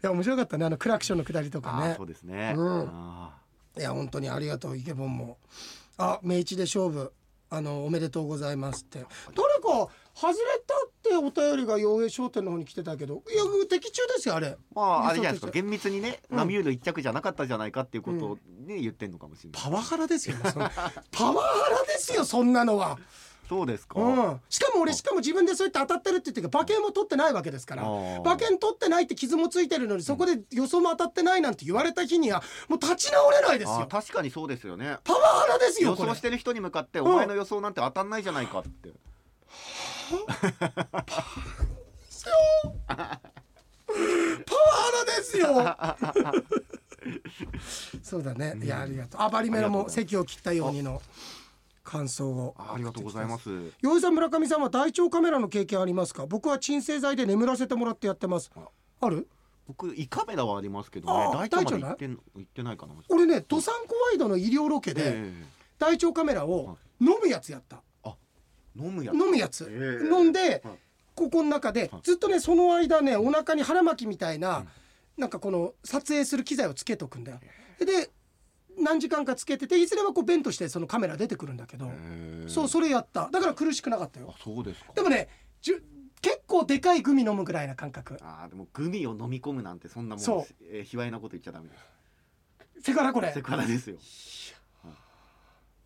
[0.00, 1.86] や面白かったねあのクラクションのくだりとあかね。
[1.92, 2.54] ーそうですね。
[2.56, 2.88] うん。
[2.90, 3.34] あ
[3.76, 5.36] いや本当にありがとうイケボンも
[6.00, 7.12] あ明治で勝負。
[7.52, 9.00] あのおめでとうございますって。
[9.00, 9.08] 誰
[9.60, 14.46] か外れたってお便りが洋平商店の方に来てたけどいや的中ですよあれ。
[14.46, 15.50] ーまああれじゃないですか。
[15.50, 16.36] 厳密にねうん。
[16.36, 19.62] ナミュール一着じゃなかったじゃないかっていうことをね言ってんのかもしれない。
[19.62, 20.70] パワハラですよその。
[21.10, 22.96] パワハラですよそんなのは
[23.50, 24.00] そうですか。
[24.00, 27.82] うん、しかも俺しかも自分でそうやって当たってるって言って馬券も取ってないわけですから。
[28.20, 33.88] 馬券取ってないって傷もついてるのにそこで予想も当たってないなんて言われた日にはもう立ち直れないですよ。
[33.90, 34.98] 確かにそうですよね。
[35.02, 37.16] パワハラですよ予想してる人に向かっておん。
[37.16, 38.90] 前の予想なんて当たんないじゃないかって。
[42.86, 43.20] パワハ
[44.92, 45.48] ラですよ。
[48.00, 48.54] そうだね。
[48.62, 49.22] いやありがとう。
[49.22, 51.02] あバリメロも席を切ったようにの
[51.82, 53.50] 感想をあありがとうございます。
[53.80, 56.26] 洋井さん村上さんは大腸カメラの経験ありますか？
[56.26, 58.50] 僕は鎮静剤で眠らせてもらってやってます。
[58.54, 58.68] あ
[59.00, 59.28] ある？
[59.66, 65.44] 僕胃カメラはありますけどねあ大腸まで行ってん行ってないかな俺ねドサンコワイドの医療ロケでえ
[65.78, 67.76] 大腸カメラを飲むやつやった。
[68.04, 68.10] え
[68.76, 70.08] 飲むやつ飲むやつ、ええ。
[70.08, 70.60] 飲んで、はい。
[71.14, 72.00] ここの中ではい。
[72.02, 74.64] ずっとねその間ねお腹に腹巻きみたいな、
[75.16, 77.40] なんかこの撮影する機材をつけとくんだよ。
[77.78, 78.10] で
[78.80, 81.90] 何時間かつけてていずれはこう弁としてそのカメラ出てくるんだけど、
[82.48, 83.28] そうそれやった。
[83.30, 84.34] だから苦しくなかったよ。
[84.34, 84.92] あそうですか。
[84.94, 85.28] でもね
[85.60, 85.82] じゅ
[86.22, 88.18] 結構でかいグミ飲むぐらいな感覚。
[88.20, 90.54] あーでもグミを飲み込むなんてそんなもんそう。
[90.70, 91.80] えー卑猥なこと言っちゃダメです。
[92.86, 93.32] せからこれ。
[93.32, 93.96] セクハラですよ。
[94.82, 94.92] はい。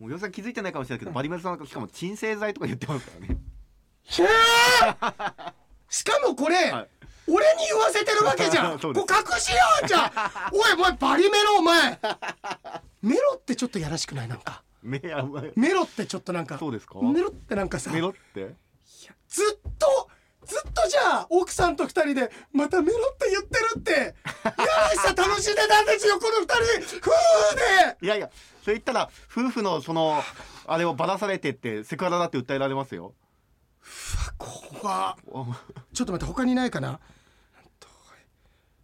[0.03, 3.37] もうよさん気づいてないかもしれないけど、バリメルさんしかも鎮静剤とか言ってますからね。
[5.89, 6.89] しかもこれ、はい
[7.27, 8.79] 俺に言わせてるわけじゃん。
[8.79, 9.05] これ隠
[9.39, 10.11] しようじゃん。
[10.53, 11.99] おいお前バリメロお前。
[13.01, 14.27] メロってちょっとやらしくない？
[14.27, 14.63] なんか。
[14.83, 16.57] メロってちょっとなんか。
[16.59, 16.99] そうですか？
[17.01, 17.89] メロってなんかさ。
[17.91, 18.55] メロって？
[19.27, 20.09] ずっと
[20.45, 23.91] ずっとじゃあ奥さんと二人でまたメロって言ってるって。
[24.43, 26.45] やらしさ楽しんでたんですよこの二
[26.85, 26.97] 人。
[26.97, 28.05] 夫婦で。
[28.05, 28.29] いやいや
[28.61, 30.23] それ言ったら夫婦のその
[30.67, 33.13] あれをばらされてってセクハラだって訴えられますよ
[34.85, 36.99] ちょっと待って他にないかな？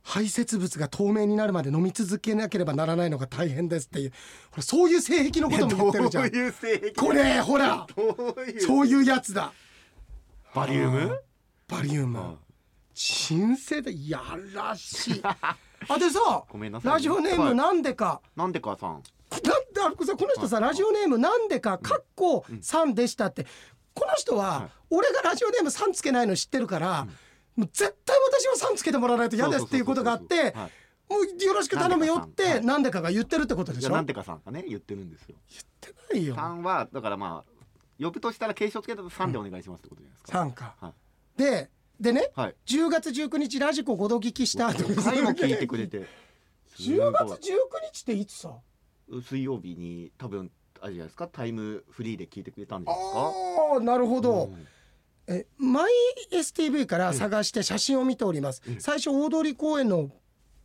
[0.04, 4.12] 排泄物が透明になるまで飲み続けなければならないのが大変ですっていう。
[4.50, 6.32] ほらそういう性癖のことも言ってるじゃん。
[6.32, 6.92] どういう性癖？
[6.92, 7.88] これほら
[8.60, 9.54] そういうやつだ。
[10.54, 11.22] バリウム？
[11.68, 12.20] バリウム。
[12.20, 12.36] はい
[12.94, 14.22] 鎮静でや
[14.54, 15.22] らしい。
[15.24, 16.44] あでさ
[16.84, 17.50] ラジオネーはい。
[17.50, 19.02] ムなんでか、なんでかさん。
[19.30, 19.40] こ
[20.26, 21.78] の人さラジオネームなんでか？
[21.78, 23.48] かっこさんでしたって
[23.94, 27.08] この人は俺がラジオネームさんつけないの知ってるから
[27.56, 30.54] もう絶対私はさんつけてもらわないと嫌ですっていうことがあってはい。
[31.12, 33.90] もうよろしく頼むよってなんでかが言ってるってことでしょ？
[33.90, 35.36] いやなんでかさんがね言ってるんですよ。
[35.50, 36.36] 言ってないよ。
[36.36, 37.52] さんはだからまあ
[38.02, 40.76] 呼ぶとしたら継承つけたと3でお願いしますってことじゃないですか、さんか。
[40.80, 40.94] は
[41.38, 41.38] い。
[41.38, 41.70] で
[42.00, 42.56] でねはい。
[42.66, 46.08] 10月19日ラジコ5度聞きした後5回も聞いてくれて。
[46.80, 47.38] 10月19
[47.92, 48.54] 日っていつさ？
[49.22, 50.50] 水曜日に多分
[50.82, 51.28] あれじゃないですか。
[51.28, 53.02] タイムフリーで聞いてくれたんですか？
[53.76, 54.68] ああなるほど、うん。
[55.28, 55.94] えマイ
[56.32, 60.10] STV から探して写真を見ております、最初大通公園の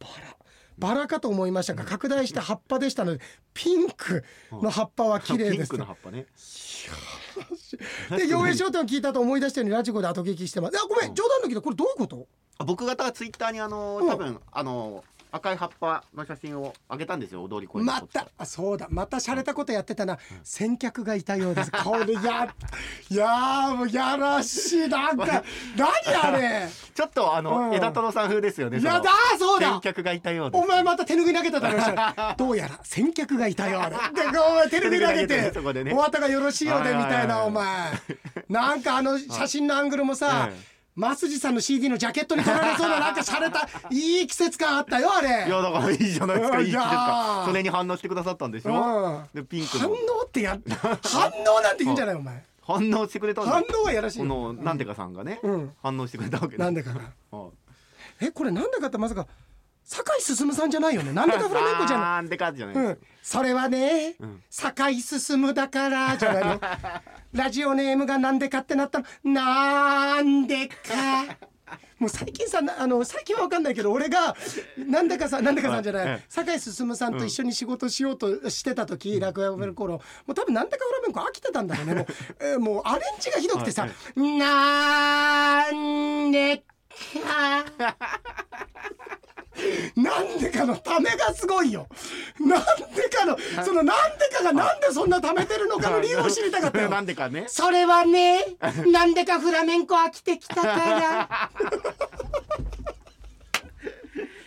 [0.00, 0.36] バラ
[0.78, 6.26] バラかと思いましたが拡大した葉っぱでしたのでピンクの葉っぱは綺麗ピンですクの葉っぱね。
[8.16, 10.72] で洋平商店を聞いたと思い出したようにラジコで後聞きしてます。
[10.72, 12.26] いやごめん冗談だけどこれどういうこと？
[12.58, 14.08] あ僕方はツイッターにあのうん。
[14.08, 15.04] 多分あの
[15.36, 18.86] 赤い葉っぱの写真をあげたんですよ大通公園でまたあそうだ。
[18.90, 20.18] また洒落たことやってたな。
[20.42, 21.70] 先客がいたようです。
[21.84, 22.20] これや
[23.10, 24.88] いやーもうやらしい。
[24.88, 25.42] なんか
[25.76, 25.88] 何
[26.22, 26.68] あれ？
[26.94, 27.74] ちょっとあの、うん。
[27.74, 29.68] 枝太郎さん風ですよねやだーそうだ。
[29.74, 30.64] 先客がいたようです。
[30.64, 35.92] お前また手拭い投げただろどうやら先客がいたようででお前手拭い投げて。
[35.94, 37.66] お後がよろしいようでみたいなはいお前。
[38.48, 45.28] なんかあの写真のアングルもさええ増地さんの CD のジャケットに撮られそうななんか洒落たいい季節感あったよあれ。
[45.46, 48.72] いやだからいいじゃないですかうんいい季節いやーかそれに反応してくださったんでしょ？
[48.72, 49.24] うん。
[49.34, 50.58] でピンク反の応ってや
[51.02, 52.42] 反応なんて言うんじゃない お前。
[52.62, 55.72] 反応してくれたん反だ応はやらしいこよのなんでかさんがね、うん。
[55.82, 56.90] 反応してくれたわけなんでか
[58.20, 59.26] えこれなんでかってまさか
[59.86, 61.12] 酒井進さんじゃないよね？
[61.12, 62.06] なんでかフラメンコじゃない？
[62.18, 62.74] なんでかじゃない。
[62.74, 64.42] うん、それはね、ん。
[64.50, 66.60] 酒井進だからじゃないの。
[67.32, 69.04] ラジオネームがなんでかってなったの。
[69.24, 70.74] なんでか。
[71.98, 74.36] もう最近さなあの最近は分かんないけど俺が
[74.76, 76.24] なんでかさなんでかさんじゃない、はい。
[76.28, 81.94] 酒井進さんと一緒に仕事しようとしてた時、落語やめる頃もう多分なんでかフラメンコ飽きてたんだろうね。
[81.94, 82.06] もう,、
[82.40, 83.92] えーもうアレンジがひどくてさはい
[84.38, 86.64] 「なんでか」
[89.96, 91.88] なんでかのためがすごいよ。
[92.38, 96.88] なんでかの、そのなんでかがなんでそんなためてるのかの理由を知りたかったよ。
[96.88, 98.44] なんでかねそれはね、
[98.92, 101.50] なんでかフラメンコ飽きてきたから。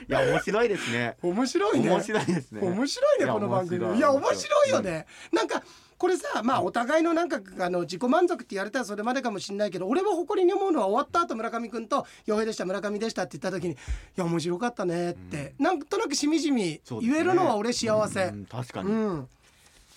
[0.07, 1.89] いや面白いですね面白いね。
[1.91, 3.97] 面白いですね面白いねこの番組。
[3.97, 5.05] いや面白いよね。
[5.32, 5.62] なんか
[6.00, 13.76] これさまあお互いのなんかあの自己満足って言われたらそれまでかもしれないけど俺は誇りに思うのは終わった後村上君と「洋平でした村上でした」って言った時に「い
[14.16, 18.24] や面白かったね」って、なんとなくしみじみ言えるのは俺幸せ。
[18.24, 19.30] うん確かに、うん、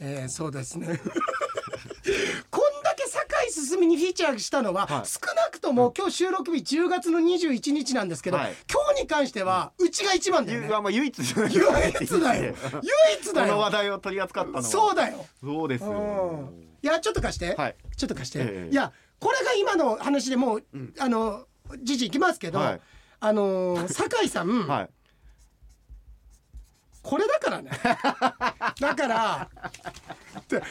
[0.00, 1.00] えー、そうですね。
[2.50, 5.06] こんだけ酒井進にフィーチャーしたのは、はい。
[5.06, 8.54] 少なくとも今日収録日10月の21日なんですけど、はい。
[8.70, 10.66] 今日に関してはうちが一番だよね。
[10.66, 12.54] ゆ まあ唯一唯一だよ。
[12.82, 13.54] 唯一こだよ。
[13.54, 14.62] の話題を取り扱ったのは。
[14.62, 15.90] そうだよ、そうですよ。
[15.90, 17.76] うん、いやちょっと貸して、はい。
[17.96, 18.72] ちょっと貸して、ええ。
[18.72, 20.64] いやこれが今の話でもう、
[20.98, 21.46] あの
[21.82, 22.80] じじいきますけど、はい。
[23.20, 24.90] あのー酒井さん、 はい。
[27.02, 27.70] これだからね。
[28.80, 29.48] だから
[30.48, 30.62] で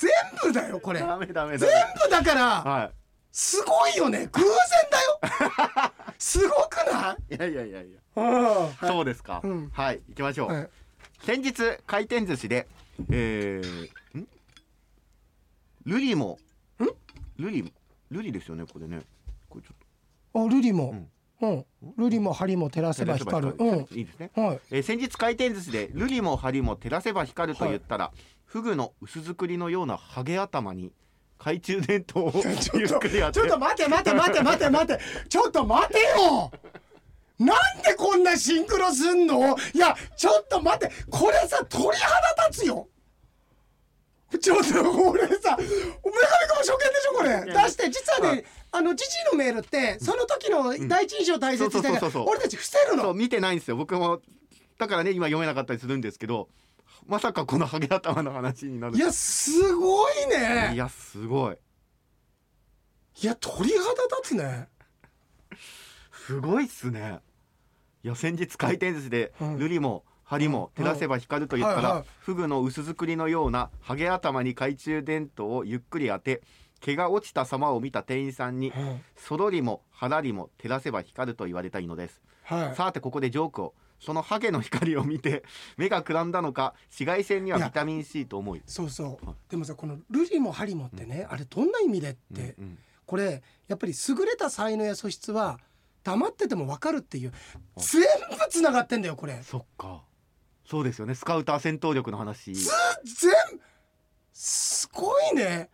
[0.00, 0.10] 全
[0.42, 1.00] 部だよこれ。
[1.00, 1.74] ダメダメダ全メ
[2.04, 2.92] 部だからは
[3.32, 4.28] すごいよね。
[4.32, 4.50] 偶然
[4.90, 5.92] だよ。
[6.18, 7.34] すごくない？
[7.34, 7.98] いいやいやいやいや。
[8.16, 9.70] うんそうですか、うん。
[9.70, 10.70] はい行きましょう、はい。
[11.24, 12.66] 先日回転寿司で
[13.10, 14.28] えー、ん？
[15.84, 16.38] ルリも。
[16.80, 16.84] ん？
[17.42, 17.72] ルリ
[18.10, 19.02] ルリですよねこれね。
[19.48, 19.74] これちょ
[20.40, 20.90] っあルリも。
[20.90, 21.10] うん
[21.40, 21.64] うん。
[21.96, 23.56] ルリも針も照らとせば光る。
[23.58, 23.78] うん。
[23.92, 24.60] いいですね、はい。
[24.70, 28.12] えー先日回転寿司でルリも針も照らせば光ると言ったら、
[28.44, 30.92] フグの薄作りのようなハゲ頭に
[31.38, 34.98] 懐中電灯を ちょっと待て待て待て待て待て。
[35.28, 36.50] ちょっと待てよ。
[37.38, 39.56] なんでこんなシンクロすんの？
[39.72, 40.92] いやちょっと待って。
[41.08, 42.88] これさ鳥肌立つよ
[44.40, 47.44] ちょっとこれさ村上君も初見でしょこれ。
[47.46, 53.04] 出して実はねあの父のメールってその時の第一印象大切にして俺たち伏せるの。
[53.04, 53.76] そう見てないんですよ。
[53.76, 54.20] 僕も
[54.78, 56.48] だからね今読めなかったりするんですけど
[57.06, 58.96] まさかこのハゲ頭の話になる。
[58.96, 61.56] いやすごいいねやすごい。
[63.22, 63.80] いや鳥肌
[64.20, 64.68] 立つね。
[66.12, 67.20] すごいっすね。
[68.04, 69.58] いや先日回転寿司でうん。
[69.58, 76.42] ルリも針も照らせば光ると言ったらフグの薄作りのようなハゲ頭に懐中電灯をゆっくり当て
[76.80, 79.00] 毛が落ちた様を見た店員さんにうん。
[79.16, 82.20] そろりも腹りも照らせば光ると言われたいのです。
[82.44, 82.76] はい。
[82.76, 83.74] さてここでジョークを。
[84.00, 85.42] そのハゲの光を見て
[85.76, 89.26] 目がくらんだのか紫外線にはビタミン C と思いそうそう。
[89.26, 89.36] はい。
[89.48, 92.78] でもさこのルリもハリもってねあれどんな意味でってうんうん。
[93.06, 95.58] これやっぱり優れた才能や素質は
[96.04, 97.32] 黙ってても分かるっていう
[97.76, 99.42] 全部つながってんだよこれ。
[99.42, 100.02] そっか
[100.68, 101.14] そうですよね。
[101.14, 102.52] スカウター戦闘力の話。
[102.54, 102.68] 全
[104.32, 105.70] すごいね。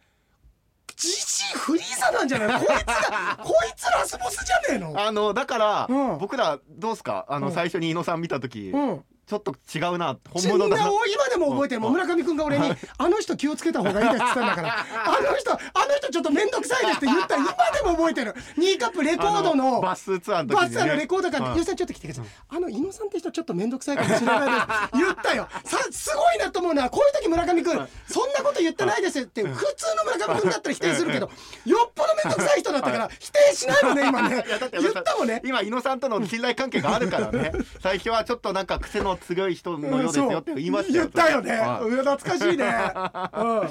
[0.97, 1.14] ジジ
[1.55, 2.61] イフリーザなんじゃない？
[2.61, 4.95] こいつが こいつラスボスじゃねえの？
[4.97, 6.18] あのだから、うん。
[6.18, 7.26] 僕らどうすか？
[7.28, 7.53] あの、うん。
[7.53, 10.85] 最初に伊野さん見た時、うんちょっと違うな本物だな。
[10.85, 14.87] 今でも覚えてるも村上君が俺にはい「あの人気をつけた方がいいです」って言ったんだから。
[15.05, 18.35] あの人あの人ちょっと面倒くさいですって言った今でも覚えてる。
[18.57, 24.57] ニーカップレコードのバスツアーの時バスターのレコードからはい「ゆうさんちょっと来てください」あの伊野さんって人ちょっと面倒くさいかもしれないです」
[25.05, 25.49] 言ったよ。
[25.64, 29.43] さすごいなと思うのはこういう時村上君はいそんなこと言ってないですって。
[29.43, 31.31] 普通の村上君だったら否定するけど
[31.64, 34.45] よっぽど面倒くさい人だったから否定しないのね今ね。
[34.72, 35.41] 言ったもんね。
[35.45, 37.53] 今伊野さんとの信頼関係があるからね。
[37.83, 41.03] 最初はちょっとなんか癖の強い人のようですよって言いましたよ。
[41.03, 41.53] 言ったよね。
[41.53, 41.85] はい。
[41.89, 43.71] うん懐かしいね。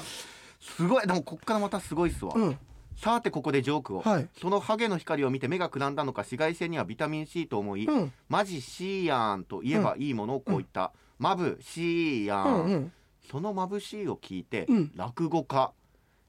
[0.60, 1.06] すごい。
[1.06, 2.42] でもこっからまたすごいっすわ、うん。
[2.42, 2.58] うん
[2.96, 4.28] さてここでジョークを、はい。
[4.40, 8.12] そのハゲの光を見て目がくらんだのか紫外線にはビタミン C と思い、うん。
[8.28, 12.92] マジ C やんと言えばいいものをこう言った、マブ C やん、うんうん。
[13.28, 14.92] その眩しいを聞いて、うん。
[14.94, 15.72] 落語家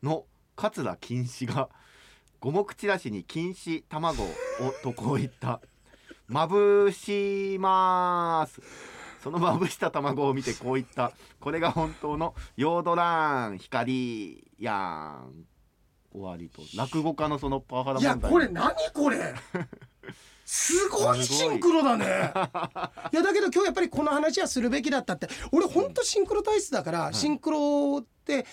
[0.02, 1.70] の桂金枝が
[2.40, 4.28] 五目チラシに金糸卵を
[4.84, 5.62] とこう言った
[6.28, 8.62] まぶします
[9.26, 11.12] そのまぶした卵を見てこう言った。
[11.40, 15.46] これが本当のヨードラン光やん。
[16.14, 16.62] 終わりと。
[16.78, 19.34] 落語家のそのパワハラいやこれ何これ？
[20.46, 22.06] すごいシンクロだね。
[22.06, 22.08] い。
[23.16, 25.28] やだけど今日やっぱりこの話はするべきだったって。
[25.52, 28.46] 俺ほんとシンクロ体質だから、シンクロって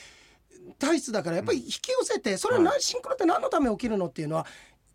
[0.79, 4.47] 体質だからやっぱり引き寄せてそれは何、シンクロって何のため起きるのっていうのは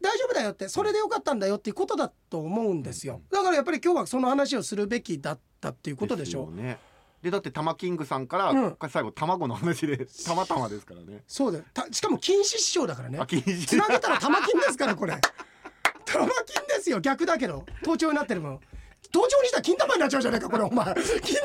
[0.02, 3.22] 大丈夫だよってそれでよかったんだよっていうことだと思うんですよ。
[3.32, 6.46] だからやっぱり今日はその話をするべきだったっていうことでしょ。
[6.46, 6.78] すよね。
[7.22, 8.78] でだって玉キングさんから、うん。
[8.90, 11.24] 最後卵の話で たまたまですからね。
[11.28, 11.64] そうだよ。
[11.74, 13.20] たしかも禁止師匠だからね。
[13.68, 15.14] つなげたら玉金ですからこれ。
[16.06, 17.00] 玉金ですよ。
[17.00, 17.66] 逆だけど。
[17.84, 18.60] 盗聴になってる分
[19.12, 20.64] 盗聴にしたら金玉になっちゃうじゃないかこれ。
[20.64, 20.86] お前。
[20.86, 20.96] 金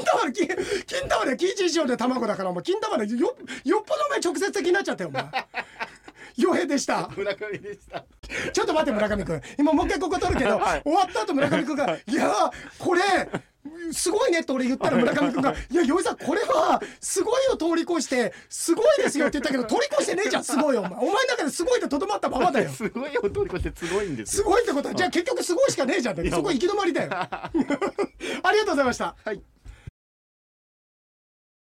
[0.05, 0.57] 玉で金
[0.87, 2.63] 金玉で金一以上で卵だからお前。
[2.63, 3.35] 金玉でよ
[3.65, 5.25] よっぽどお前直接的になっちゃったよお前。
[6.39, 7.09] 傭兵でした。
[7.17, 8.05] 村上でした。
[8.53, 10.83] ちょっと待って村上君今もう一回ここ取るけど、はい。
[10.83, 13.01] 終わった後村上君が「いやーこれ
[13.93, 15.75] すごいね」って俺言ったら村上君が「い。
[15.75, 20.83] やよいさんこれはすごいを通り越してすごいですよ」って言ったけど通り越してねえじゃんすごいよ。
[20.87, 22.71] お前お前の中ですごいってとどまったままだよ。
[22.71, 26.19] すごいを通り越してすごいんですすよごいってことはじゃあ結局すごいしかねえじゃん。
[26.19, 27.11] ってそこ行き止まりだよ。
[27.13, 27.51] あ
[28.53, 29.15] りがとうございました。
[29.25, 29.41] はい